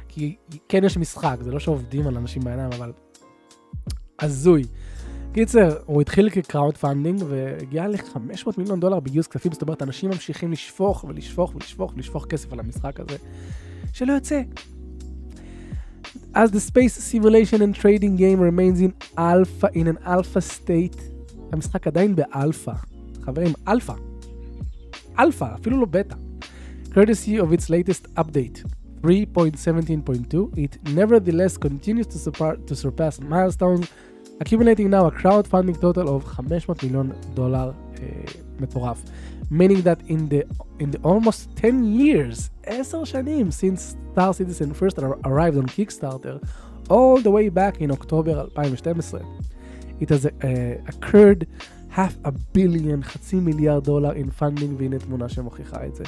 כי 0.08 0.36
כן 0.69 0.84
יש 0.84 0.97
משחק, 0.97 1.38
זה 1.41 1.52
לא 1.52 1.60
שעובדים 1.60 2.08
על 2.08 2.17
אנשים 2.17 2.43
בעיניים, 2.43 2.69
אבל 2.71 2.91
הזוי. 4.19 4.63
קיצר, 5.34 5.78
הוא 5.86 6.02
התחיל 6.02 6.30
כ 6.30 6.77
crowdfunding 6.77 7.23
והגיע 7.28 7.88
ל-500 7.88 8.52
מיליון 8.58 8.80
דולר 8.80 9.00
בגיוס 9.00 9.28
כספים, 9.28 9.52
זאת 9.52 9.62
אומרת, 9.62 9.82
אנשים 9.82 10.10
ממשיכים 10.10 10.52
לשפוך 10.52 11.04
ולשפוך 11.04 11.56
ולשפוך 11.56 11.93
ולשפוך 11.95 12.26
כסף 12.26 12.54
על 12.54 12.60
המשחק 12.60 13.00
הזה, 13.00 13.17
שלא 13.93 14.13
יוצא. 14.13 14.41
As 16.36 16.50
the 16.52 16.71
space 16.71 16.95
simulation 17.12 17.62
and 17.62 17.76
trading 17.82 18.15
game 18.17 18.39
remains 18.39 18.80
in 18.82 18.91
alpha, 19.17 19.67
in 19.74 19.88
an 19.88 20.06
alpha 20.06 20.41
state, 20.41 21.02
המשחק 21.52 21.88
עדיין 21.88 22.15
באלפא. 22.15 22.74
חברים, 23.21 23.54
אלפא. 23.67 23.93
אלפא, 25.19 25.56
אפילו 25.56 25.80
לא 25.80 25.86
בטא. 25.86 26.15
Courtesy 26.94 27.37
of 27.38 27.52
its 27.52 27.68
latest 27.68 28.12
update, 28.14 28.64
3.17.2, 29.02 30.59
it 30.59 30.79
nevertheless 30.94 31.57
continues 31.57 32.07
to, 32.07 32.18
surpa- 32.18 32.66
to 32.66 32.74
surpass 32.74 33.20
milestones 33.20 33.88
accumulating 34.40 34.90
now 34.90 35.07
a 35.07 35.11
crowdfunding 35.11 35.81
total 35.81 36.16
of 36.16 36.24
500 36.24 36.83
מיליון 36.83 37.12
דולר 37.35 37.70
uh, 37.94 38.00
מטורף. 38.61 39.02
meaning 39.50 39.83
that 39.83 40.00
in 40.09 40.29
the, 40.29 40.44
in 40.81 40.90
the 40.90 40.98
almost 41.05 41.48
10 41.57 41.85
years, 41.85 42.50
10 42.64 43.05
שנים, 43.05 43.52
since 43.52 43.96
Star 44.12 44.35
Citizen 44.35 44.74
first 44.74 44.98
arrived 44.98 45.57
on 45.57 45.66
Kickstarter, 45.66 46.42
all 46.88 47.18
the 47.20 47.31
way 47.31 47.48
back 47.48 47.81
in 47.81 47.90
October 47.90 48.46
2012, 48.57 49.24
it 50.00 50.09
has 50.09 50.26
uh, 50.26 50.31
occurred 50.88 51.46
half 51.88 52.16
a 52.24 52.33
billion, 52.52 53.02
חצי 53.02 53.37
מיליארד 53.37 53.85
דולר 53.85 54.11
in 54.11 54.31
funding, 54.40 54.74
והנה 54.79 54.98
תמונה 54.98 55.29
שמוכיחה 55.29 55.87
את 55.87 55.94
זה. 55.94 56.05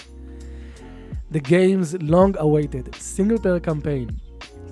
The 1.33 1.39
game's 1.39 1.91
long 2.13 2.35
awaited 2.37 2.93
single 2.93 3.39
player 3.39 3.59
campaign, 3.59 4.07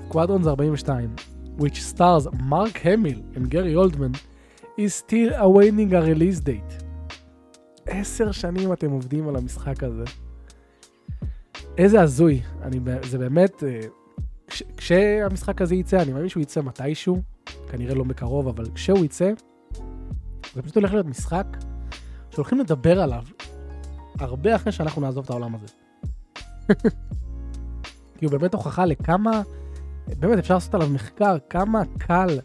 Squadrons 0.08 0.46
42, 0.46 1.10
which 1.58 1.82
stars 1.82 2.28
Mark 2.40 2.78
Hamill 2.78 3.20
and 3.36 3.50
Gary 3.50 3.74
Oldman, 3.74 4.16
is 4.78 4.94
still 4.94 5.34
awaiting 5.34 5.92
a 5.96 6.02
release 6.02 6.40
date. 6.40 6.84
עשר 7.86 8.32
שנים 8.32 8.74
אתם 8.74 8.92
עובדים 8.92 9.28
על 9.28 9.36
המשחק 9.36 9.84
הזה. 9.84 10.04
איזה 11.78 12.02
הזוי. 12.02 12.42
אני, 12.62 12.80
זה 13.04 13.18
באמת, 13.18 13.64
אה, 13.64 13.82
כש, 14.48 14.64
כשהמשחק 14.78 15.62
הזה 15.62 15.76
יצא, 15.76 16.02
אני 16.02 16.14
מאמין 16.14 16.30
שהוא 16.30 16.44
יצא 16.44 16.62
מתישהו, 16.62 17.22
כנראה 17.72 17.96
לא 17.96 18.04
בקרוב, 18.04 18.48
אבל 18.48 18.66
כשהוא 18.76 19.06
יצא, 19.06 19.32
זה 20.54 20.62
פשוט 20.62 20.76
הולך 20.76 20.94
להיות 20.94 21.06
משחק 21.06 21.58
שהולכים 22.30 22.60
לדבר 22.60 23.02
עליו 23.02 23.24
הרבה 24.20 24.56
אחרי 24.56 24.72
שאנחנו 24.72 25.02
נעזוב 25.02 25.24
את 25.24 25.30
העולם 25.30 25.56
הזה. 25.56 25.81
כי 28.18 28.26
הוא 28.26 28.32
באמת 28.32 28.54
הוכחה 28.54 28.86
לכמה 28.86 29.42
באמת 30.20 30.38
אפשר 30.38 30.54
לעשות 30.54 30.76
עליו 30.76 30.90
מחקר, 30.90 31.38
כמה 31.50 31.82
קל 31.98 32.40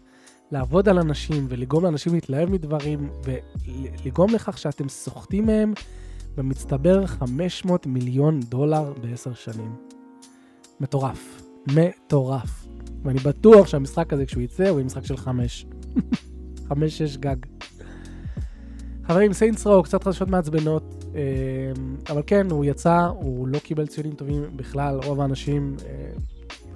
לעבוד 0.52 0.88
על 0.88 0.98
אנשים 0.98 1.46
ולגרום 1.48 1.84
לאנשים 1.84 2.14
להתלהב 2.14 2.50
מדברים 2.50 3.10
ולגרום 3.24 4.34
לכך 4.34 4.58
שאתם 4.58 4.88
סוחטים 4.88 5.46
מהם 5.46 5.72
במצטבר 6.36 7.06
500 7.06 7.86
מיליון 7.86 8.40
דולר 8.40 8.92
בעשר 9.00 9.34
שנים. 9.34 9.76
מטורף. 10.80 11.42
מטורף. 11.66 12.66
ואני 13.04 13.18
בטוח 13.18 13.66
שהמשחק 13.66 14.12
הזה 14.12 14.26
כשהוא 14.26 14.42
יצא 14.42 14.68
הוא 14.68 14.78
יהיה 14.78 14.86
משחק 14.86 15.04
של 15.04 15.16
חמש. 15.16 15.66
חמש, 16.68 16.98
שש 16.98 17.16
גג. 17.16 17.36
חברים, 19.06 19.32
סיינס 19.32 19.66
רו, 19.66 19.82
קצת 19.82 20.02
חדשות 20.04 20.30
מעצבנות, 20.30 21.04
אמ, 21.14 21.96
אבל 22.10 22.22
כן, 22.26 22.50
הוא 22.50 22.64
יצא, 22.64 23.08
הוא 23.14 23.48
לא 23.48 23.58
קיבל 23.58 23.86
ציונים 23.86 24.12
טובים 24.12 24.42
בכלל, 24.56 25.00
רוב 25.04 25.20
האנשים 25.20 25.76
אה, 25.86 26.10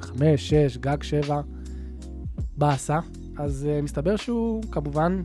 חמש, 0.01 0.51
שש, 0.51 0.77
גג 0.77 1.03
שבע, 1.03 1.41
באסה. 2.57 2.99
אז 3.39 3.69
uh, 3.69 3.85
מסתבר 3.85 4.17
שהוא 4.17 4.63
כמובן 4.71 5.23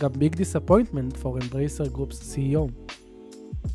גם 0.00 0.10
ביג 0.18 0.36
דיסאפוינטמנט 0.36 1.16
for 1.16 1.42
Embracer 1.42 1.96
Group's 1.96 2.34
CEO. 2.34 2.92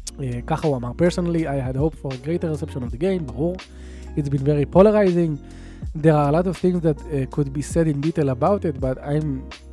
Uh, 0.07 0.11
ככה 0.47 0.67
הוא 0.67 0.77
אמר, 0.77 0.91
personally 0.91 1.41
I 1.41 1.73
had 1.73 1.75
hoped 1.75 1.97
for 2.03 2.13
a 2.13 2.25
greater 2.27 2.51
reception 2.55 2.83
of 2.83 2.91
the 2.91 2.97
game, 2.97 3.25
ברור. 3.25 3.55
It's 4.17 4.29
been 4.29 4.45
very 4.45 4.75
polarizing. 4.75 5.37
There 5.95 6.13
are 6.13 6.29
a 6.29 6.31
lot 6.31 6.47
of 6.47 6.57
things 6.57 6.81
that 6.81 6.99
uh, 6.99 7.35
could 7.35 7.53
be 7.53 7.61
said 7.61 7.87
in 7.87 8.01
detail 8.01 8.29
about 8.29 8.65
it, 8.65 8.79
but 8.79 8.97
I'm 9.03 9.43
uh, 9.43 9.70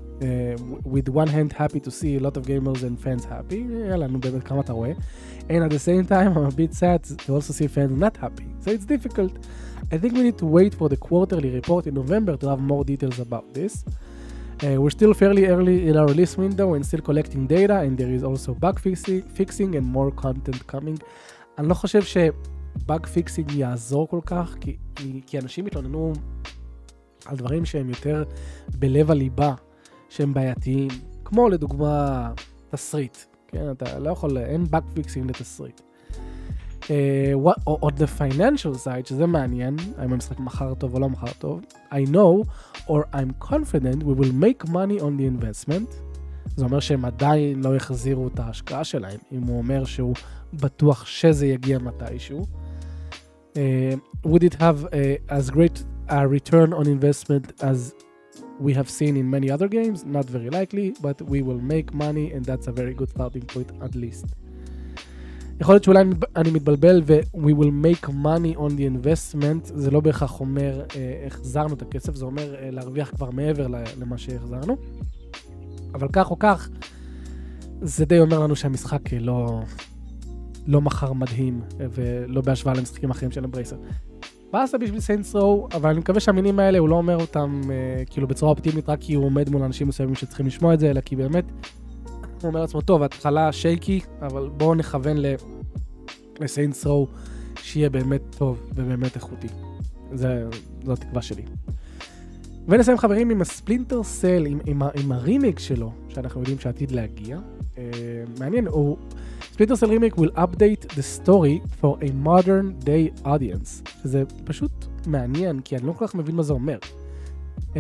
with 0.86 1.10
one 1.10 1.28
hand 1.28 1.54
happy 1.54 1.80
to 1.80 1.92
see 1.92 2.16
a 2.16 2.20
lot 2.20 2.38
of 2.38 2.46
gamers 2.46 2.84
and 2.84 3.00
fans 3.00 3.26
happy. 3.26 3.66
יאללה, 3.90 4.08
נו 4.08 4.20
באמת, 4.20 4.44
כמה 4.44 4.62
אתה 4.62 4.74
רואה? 4.74 4.92
And 5.50 5.64
at 5.68 5.72
the 5.72 5.80
same 5.80 6.06
time, 6.10 6.38
I'm 6.38 6.54
a 6.54 6.56
bit 6.56 6.74
sad 6.74 7.04
to 7.04 7.34
also 7.34 7.54
see 7.54 7.68
fans 7.68 7.98
not 8.00 8.18
happy. 8.18 8.48
So 8.64 8.72
it's 8.72 8.86
difficult. 8.86 9.34
I 9.92 9.98
think 9.98 10.14
we 10.14 10.24
need 10.24 10.38
to 10.38 10.46
wait 10.46 10.74
for 10.80 10.88
the 10.90 10.98
quarterly 11.08 11.50
report 11.60 11.88
in 11.88 11.94
November 12.02 12.34
to 12.38 12.46
have 12.52 12.62
more 12.72 12.84
details 12.92 13.20
about 13.28 13.46
this. 13.54 13.74
Uh, 14.64 14.82
we're 14.82 14.96
still 15.00 15.14
fairly 15.22 15.46
early 15.56 15.78
in 15.90 15.94
our 16.00 16.08
release 16.14 16.34
window 16.38 16.68
and 16.76 16.82
still 16.90 17.04
collecting 17.10 17.44
data, 17.58 17.78
and 17.86 17.98
there 18.00 18.14
is 18.18 18.24
also 18.30 18.50
bug 18.66 18.78
fixing, 18.86 19.22
fixing 19.40 19.76
and 19.78 19.86
more 19.98 20.12
content 20.12 20.60
coming. 20.68 20.98
אני 21.58 21.68
לא 21.68 21.74
חושב 21.74 22.02
שבאג 22.04 23.06
פיקסינג 23.06 23.52
יעזור 23.52 24.08
כל 24.08 24.20
כך, 24.26 24.56
כי, 24.62 24.78
כי 25.26 25.40
אנשים 25.40 25.66
מתלוננו 25.66 26.14
על 27.26 27.38
דברים 27.38 27.66
שהם 27.66 27.90
יותר 27.90 28.24
בלב 28.80 29.12
הליבה, 29.12 29.54
שהם 30.09 30.35
בעייתיים, 30.35 30.89
כמו 31.25 31.49
לדוגמה 31.49 32.33
תסריט, 32.71 33.17
כן, 33.49 33.71
אתה 33.71 33.99
לא 33.99 34.11
יכול, 34.11 34.39
אין 34.39 34.65
באג 34.71 34.83
פיקסינג 34.95 35.31
לתסריט. 35.31 35.81
Uh, 36.83 36.89
the 37.97 38.07
financial 38.19 38.75
side, 38.85 39.09
שזה 39.09 39.27
מעניין, 39.27 39.77
האם 39.99 40.13
המשחק 40.13 40.41
מכר 40.41 40.75
טוב 40.75 40.95
או 40.95 41.01
לא 41.01 41.09
מכר 41.09 41.33
טוב, 41.39 41.61
I 41.91 42.11
know 42.11 42.49
or 42.87 43.01
I'm 43.13 43.45
confident 43.45 44.03
we 44.03 44.15
will 44.21 44.33
make 44.33 44.69
money 44.69 45.01
on 45.01 45.19
the 45.19 45.45
investment. 45.45 45.95
זה 46.57 46.65
אומר 46.65 46.81
שהם 46.81 47.05
עדיין 47.05 47.63
לא 47.63 47.77
החזירו 47.77 48.29
את 48.29 48.39
ההשקעה 48.39 48.85
שלהם, 48.85 49.19
אם 49.33 49.43
הוא 49.43 49.59
אומר 49.59 49.85
שהוא 49.85 50.15
בטוח 50.55 51.07
שזה 51.07 51.47
יגיע 51.47 51.79
מתישהו. 51.79 52.47
Uh, 53.55 53.59
would 54.27 54.43
it 54.43 54.55
have 54.55 54.85
uh, 54.85 55.39
as 55.39 55.51
great 55.51 55.85
a 56.09 56.27
return 56.27 56.73
on 56.73 56.87
investment 56.87 57.63
as 57.63 57.95
we 58.61 58.73
have 58.75 58.91
seen 58.99 59.17
in 59.17 59.27
many 59.31 59.51
other 59.51 59.69
games? 59.69 60.05
Not 60.05 60.27
very 60.37 60.51
likely, 60.59 60.95
but 61.07 61.23
we 61.23 61.43
will 61.43 61.63
make 61.75 61.89
money 61.95 62.27
and 62.35 62.45
that's 62.45 62.67
a 62.67 62.73
very 62.73 62.95
good 62.95 63.11
starting 63.17 63.45
point 63.55 63.71
at 63.83 63.95
least. 63.95 64.27
יכול 65.61 65.75
להיות 65.75 65.85
שאולי 65.85 66.05
אני 66.37 66.51
מתבלבל 66.51 67.03
ו- 67.07 67.21
we 67.35 67.53
will 67.61 67.87
make 67.87 68.09
money 68.09 68.59
on 68.59 68.71
the 68.71 69.05
investment, 69.05 69.75
זה 69.75 69.91
לא 69.91 70.01
בהכרח 70.01 70.41
אומר 70.41 70.83
אה, 70.97 71.25
החזרנו 71.27 71.75
את 71.75 71.83
הכסף, 71.83 72.15
זה 72.15 72.25
אומר 72.25 72.55
אה, 72.55 72.71
להרוויח 72.71 73.11
כבר 73.11 73.31
מעבר 73.31 73.67
למה 74.01 74.19
שהחזרנו. 74.19 74.77
אבל 75.95 76.09
כך 76.13 76.31
או 76.31 76.39
כך, 76.39 76.69
זה 77.83 78.05
די 78.05 78.19
אומר 78.19 78.39
לנו 78.39 78.57
שהמשחק 78.57 79.13
אה, 79.13 79.19
לא, 79.19 79.63
לא 80.67 80.81
מכר 80.81 81.13
מדהים, 81.13 81.61
אה, 81.81 81.87
ולא 81.91 82.41
בהשוואה 82.41 82.75
למשחקים 82.75 83.11
אחרים 83.11 83.31
של 83.31 83.45
אמברייסר. 83.45 83.77
באסה 84.53 84.79
בשביל 84.79 85.01
סיינס 85.01 85.35
רו, 85.35 85.69
אבל 85.73 85.91
אני 85.91 85.99
מקווה 85.99 86.21
שהמינים 86.21 86.59
האלה, 86.59 86.79
הוא 86.79 86.89
לא 86.89 86.95
אומר 86.95 87.17
אותם 87.21 87.61
אה, 87.71 88.03
כאילו 88.11 88.29
בצורה 88.29 88.51
אופטימית 88.51 88.89
רק 88.89 89.01
כי 89.01 89.15
הוא 89.15 89.25
עומד 89.25 89.49
מול 89.49 89.63
אנשים 89.63 89.89
מסוימים 89.89 90.15
שצריכים 90.15 90.47
לשמוע 90.47 90.75
את 90.75 90.81
זה, 90.81 90.91
אלא 90.91 91.01
כי 91.01 91.17
באמת 91.17 91.45
הוא 92.43 92.49
אומר 92.49 92.61
לעצמו, 92.61 92.81
טוב, 92.81 93.03
התחלה 93.03 93.53
שייקי, 93.53 94.01
אבל 94.23 94.49
בואו 94.57 94.75
נכוון 94.75 95.17
לסיינס 96.41 96.87
רו, 96.87 97.07
שיהיה 97.63 97.91
באמת 97.91 98.23
טוב 98.39 98.61
ובאמת 98.75 99.17
איכותי. 99.17 99.49
זה, 100.13 100.49
זו 100.85 100.93
התקווה 100.93 101.23
שלי. 101.23 101.43
ונסיים 102.69 102.99
חברים 102.99 103.31
עם 103.31 103.41
הספלינטר 103.41 104.03
סל, 104.03 104.47
עם, 104.47 104.59
עם, 104.67 104.83
עם 104.83 105.13
הרימיק 105.13 105.59
שלו, 105.59 105.93
שאנחנו 106.09 106.41
יודעים 106.41 106.59
שעתיד 106.59 106.91
להגיע. 106.91 107.39
Uh, 107.75 107.79
מעניין, 108.41 108.67
הוא... 108.67 108.97
ספלינטר 109.58 109.76
סל 109.76 109.86
רימיק 109.86 110.16
will 110.16 110.38
update 110.38 110.86
the 110.90 111.22
story 111.22 111.82
for 111.82 112.04
a 112.04 112.28
modern 112.28 112.86
day 112.86 113.26
audience. 113.26 113.90
שזה 114.04 114.24
פשוט 114.44 114.86
מעניין, 115.08 115.60
כי 115.60 115.78
אני 115.78 115.88
לא 115.88 115.94
כל 115.94 116.08
כך 116.08 116.16
מבין 116.16 116.36
מה 116.36 116.44
זה 116.44 116.54
אומר. 116.54 116.78
Uh, 117.74 117.76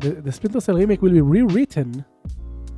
the, 0.00 0.28
the 0.28 0.32
Splinter 0.32 0.60
Cell 0.60 0.76
remake 0.76 1.02
will 1.02 1.12
be 1.12 1.22
rewritten 1.36 2.02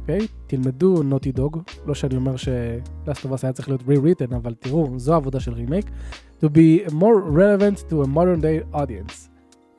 אוקיי? 0.06 0.18
Okay? 0.18 0.28
תלמדו 0.46 1.02
נוטי 1.02 1.32
דוג, 1.32 1.62
לא 1.86 1.94
שאני 1.94 2.16
אומר 2.16 2.36
שלאסט 2.36 3.24
אוף 3.24 3.44
היה 3.44 3.52
צריך 3.52 3.68
להיות 3.68 3.82
re-written, 3.82 4.34
אבל 4.36 4.54
תראו, 4.54 4.98
זו 4.98 5.14
עבודה 5.14 5.40
של 5.40 5.52
רימייק. 5.52 5.90
To 6.42 6.46
be 6.46 6.90
more 6.90 7.20
relevant 7.36 7.78
to 7.90 8.02
a 8.02 8.06
modern 8.06 8.40
day 8.40 8.76
audience. 8.76 9.28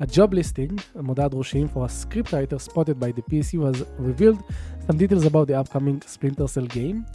A 0.04 0.06
job 0.06 0.34
listing, 0.34 1.02
מודעת 1.02 1.32
דרושים 1.32 1.68
for 1.74 1.78
a 1.78 1.90
script 1.90 2.28
writer 2.28 2.60
spotted 2.70 3.00
by 3.00 3.12
the 3.18 3.22
PC 3.22 3.58
was 3.58 3.84
revealed 4.00 4.42
some 4.88 4.98
details 4.98 5.26
about 5.26 5.48
the 5.48 5.56
upcoming 5.62 6.02
Splinter 6.08 6.48
Cell 6.48 6.66
game, 6.66 7.06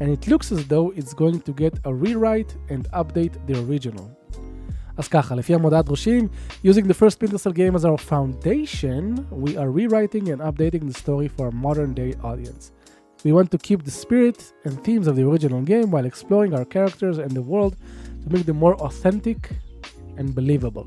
and 0.00 0.08
it 0.10 0.26
looks 0.28 0.52
as 0.52 0.66
though 0.66 0.92
it's 0.96 1.14
going 1.14 1.40
to 1.40 1.52
get 1.52 1.74
a 1.84 1.92
rewrite 1.94 2.52
and 2.68 2.82
update 2.92 3.34
the 3.46 3.54
original. 3.54 4.04
אז 4.96 5.08
ככה, 5.08 5.34
לפי 5.34 5.54
המודעת 5.54 5.84
דרושים, 5.84 6.28
using 6.64 6.86
the 6.86 6.94
first 6.94 7.18
Splinter 7.18 7.38
Cell 7.38 7.52
game 7.52 7.74
as 7.76 7.84
our 7.84 7.98
foundation, 7.98 9.26
we 9.30 9.56
are 9.56 9.70
rewriting 9.70 10.28
and 10.28 10.40
updating 10.40 10.86
the 10.86 10.94
story 10.94 11.28
for 11.28 11.48
a 11.48 11.52
modern 11.52 11.92
day 11.94 12.14
audience. 12.22 12.72
We 13.24 13.32
want 13.32 13.50
to 13.54 13.58
keep 13.58 13.80
the 13.84 13.96
spirit 14.04 14.38
and 14.64 14.72
themes 14.86 15.06
of 15.10 15.14
the 15.18 15.24
original 15.30 15.62
game 15.72 15.90
while 15.90 16.06
exploring 16.12 16.52
our 16.58 16.66
characters 16.76 17.16
and 17.18 17.32
the 17.32 17.44
world 17.52 17.74
to 18.22 18.26
make 18.34 18.44
them 18.46 18.58
more 18.64 18.76
authentic 18.86 19.38
and 20.18 20.34
believable. 20.34 20.86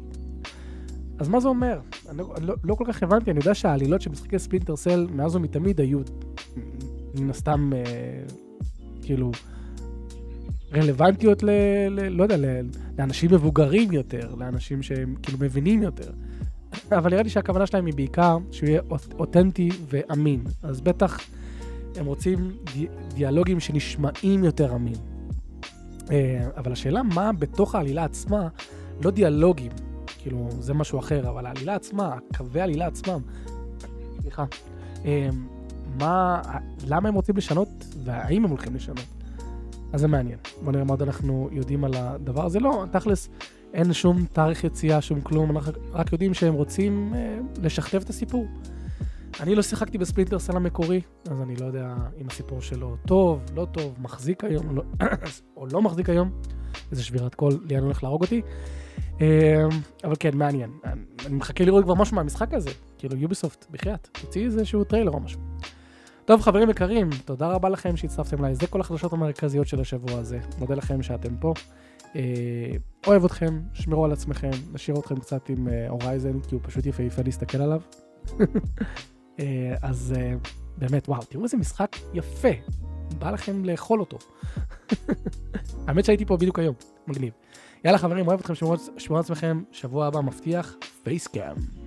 אז 1.20 1.30
מה 1.30 1.40
זה 1.40 1.48
אומר? 1.48 1.80
אני 2.10 2.18
לא, 2.18 2.34
לא, 2.42 2.56
לא 2.64 2.76
כל 2.76 2.84
כך 2.88 3.04
הבנתי, 3.04 3.32
אני 3.32 3.40
יודע 3.40 3.54
שהעלילות 3.54 4.02
של 4.02 4.10
משחקי 4.10 4.40
ספלינטר 4.40 4.76
סל 4.76 5.08
מאז 5.12 5.36
ומתמיד 5.36 5.80
היו 5.80 6.00
מן 7.16 7.30
הסתם 7.30 7.72
אה, 7.74 8.24
כאילו 9.05 9.31
רלוונטיות 10.75 11.43
ל... 11.43 11.51
ל 11.91 12.09
לא 12.09 12.23
יודע, 12.23 12.37
ל, 12.37 12.45
לאנשים 12.99 13.31
מבוגרים 13.35 13.93
יותר, 13.93 14.35
לאנשים 14.35 14.83
שהם 14.83 15.15
כאילו 15.23 15.39
מבינים 15.41 15.83
יותר. 15.83 16.11
אבל 16.93 17.11
נראה 17.11 17.23
לי 17.23 17.29
שהכוונה 17.29 17.67
שלהם 17.67 17.87
היא 17.87 17.95
בעיקר 17.95 18.39
שהוא 18.51 18.69
יהיה 18.69 18.81
אותנטי 19.19 19.69
ואמין. 19.89 20.45
אז 20.63 20.81
בטח 20.81 21.19
הם 21.97 22.07
רוצים 22.07 22.51
די, 22.75 22.87
דיאלוגים 23.15 23.61
שנשמעים 23.61 24.45
יותר 24.45 24.75
אמין. 24.75 24.97
אה, 26.11 26.49
אבל 26.57 26.73
השאלה 26.73 27.03
מה 27.03 27.33
בתוך 27.33 27.75
העלילה 27.75 28.05
עצמה, 28.05 28.49
לא 29.03 29.11
דיאלוגים, 29.11 29.73
כאילו 30.19 30.49
זה 30.61 30.75
משהו 30.75 30.99
אחר, 30.99 31.29
אבל 31.29 31.47
העלילה 31.47 31.75
עצמה, 31.75 32.17
קווי 32.37 32.61
העלילה 32.61 32.87
עצמם, 32.87 33.21
סליחה, 34.21 34.45
אה, 35.05 35.29
מה, 35.99 36.43
למה 36.87 37.09
הם 37.09 37.15
רוצים 37.15 37.37
לשנות 37.37 37.69
והאם 38.05 38.45
הם 38.45 38.51
הולכים 38.51 38.75
לשנות. 38.75 39.07
אז 39.93 40.01
זה 40.01 40.09
מעניין. 40.09 40.39
בוא 40.63 40.73
נראה 40.73 40.85
מה 40.85 40.93
עוד 40.93 41.03
אנחנו 41.03 41.49
יודעים 41.53 41.85
על 41.85 41.95
הדבר 41.95 42.47
הזה. 42.47 42.61
לא, 42.61 42.85
תכלס, 42.91 43.29
אין 43.75 43.93
שום 43.93 44.25
תאריך 44.33 44.65
יציאה, 44.65 45.01
שום 45.01 45.21
כלום, 45.21 45.51
אנחנו 45.51 45.73
רק 45.93 46.13
יודעים 46.13 46.35
שהם 46.35 46.55
רוצים 46.55 47.13
אה, 47.15 47.39
לשכתב 47.63 48.03
את 48.05 48.11
הסיפור. 48.11 48.47
אני 49.41 49.55
לא 49.55 49.63
שיחקתי 49.63 49.99
בספלינטר 49.99 50.39
סל 50.39 50.57
המקורי, 50.57 51.01
אז 51.31 51.41
אני 51.43 51.57
לא 51.57 51.67
יודע 51.67 51.95
אם 52.21 52.27
הסיפור 52.27 52.61
שלו 52.61 52.97
טוב, 53.07 53.41
לא 53.55 53.67
טוב, 53.73 53.95
מחזיק 53.99 54.45
היום, 54.45 54.77
לא, 54.77 54.83
או 55.57 55.67
לא 55.67 55.83
מחזיק 55.83 56.09
היום. 56.09 56.31
איזה 56.91 57.05
שבירת 57.05 57.35
קול, 57.35 57.53
ליאן 57.65 57.83
הולך 57.83 58.03
להרוג 58.03 58.23
אותי. 58.23 58.43
אה, 59.21 59.65
אבל 60.05 60.15
כן, 60.21 60.37
מעניין. 60.37 60.71
אני 61.27 61.35
מחכה 61.35 61.65
לראות 61.65 61.85
כבר 61.85 61.95
משהו 61.95 62.17
מהמשחק 62.17 62.55
הזה. 62.55 62.71
כאילו, 62.99 63.17
יוביסופט, 63.17 63.67
בחייאת, 63.71 64.09
תוציא 64.21 64.45
איזשהו 64.45 64.85
טריילר 64.85 65.11
או 65.11 65.21
משהו. 65.21 65.41
טוב, 66.25 66.41
חברים 66.41 66.71
יקרים, 66.71 67.11
תודה 67.25 67.49
רבה 67.49 67.69
לכם 67.69 67.97
שהצטרפתם 67.97 68.45
אליי. 68.45 68.55
זה 68.55 68.67
כל 68.67 68.81
החדשות 68.81 69.13
המרכזיות 69.13 69.67
של 69.67 69.81
השבוע 69.81 70.19
הזה. 70.19 70.39
מודה 70.59 70.75
לכם 70.75 71.03
שאתם 71.03 71.37
פה. 71.37 71.55
אה, 72.17 72.23
אוהב 73.07 73.25
אתכם, 73.25 73.61
שמרו 73.73 74.05
על 74.05 74.13
עצמכם, 74.13 74.51
נשאיר 74.73 74.99
אתכם 74.99 75.21
קצת 75.21 75.49
עם 75.49 75.69
Horizon, 75.89 76.41
כי 76.41 76.55
הוא 76.55 76.63
פשוט 76.65 76.87
יפהפה 76.87 77.23
להסתכל 77.23 77.63
עליו. 77.63 77.81
אה, 79.41 79.75
אז 79.83 80.15
אה, 80.17 80.35
באמת, 80.79 81.09
וואו, 81.09 81.23
תראו 81.23 81.45
איזה 81.45 81.57
משחק 81.57 81.97
יפה. 82.15 82.49
בא 83.19 83.31
לכם 83.31 83.65
לאכול 83.65 84.01
אותו. 84.01 84.19
האמת 85.87 86.05
שהייתי 86.05 86.25
פה 86.25 86.37
בדיוק 86.37 86.59
היום, 86.59 86.75
מגניב. 87.07 87.33
יאללה 87.85 87.99
חברים, 87.99 88.29
אוהב 88.29 88.41
אתכם, 88.41 88.55
שמרו 88.99 89.17
על 89.17 89.21
עצמכם, 89.21 89.63
שבוע 89.73 90.07
הבא 90.07 90.21
מבטיח, 90.21 90.77
פייסקאם. 91.03 91.84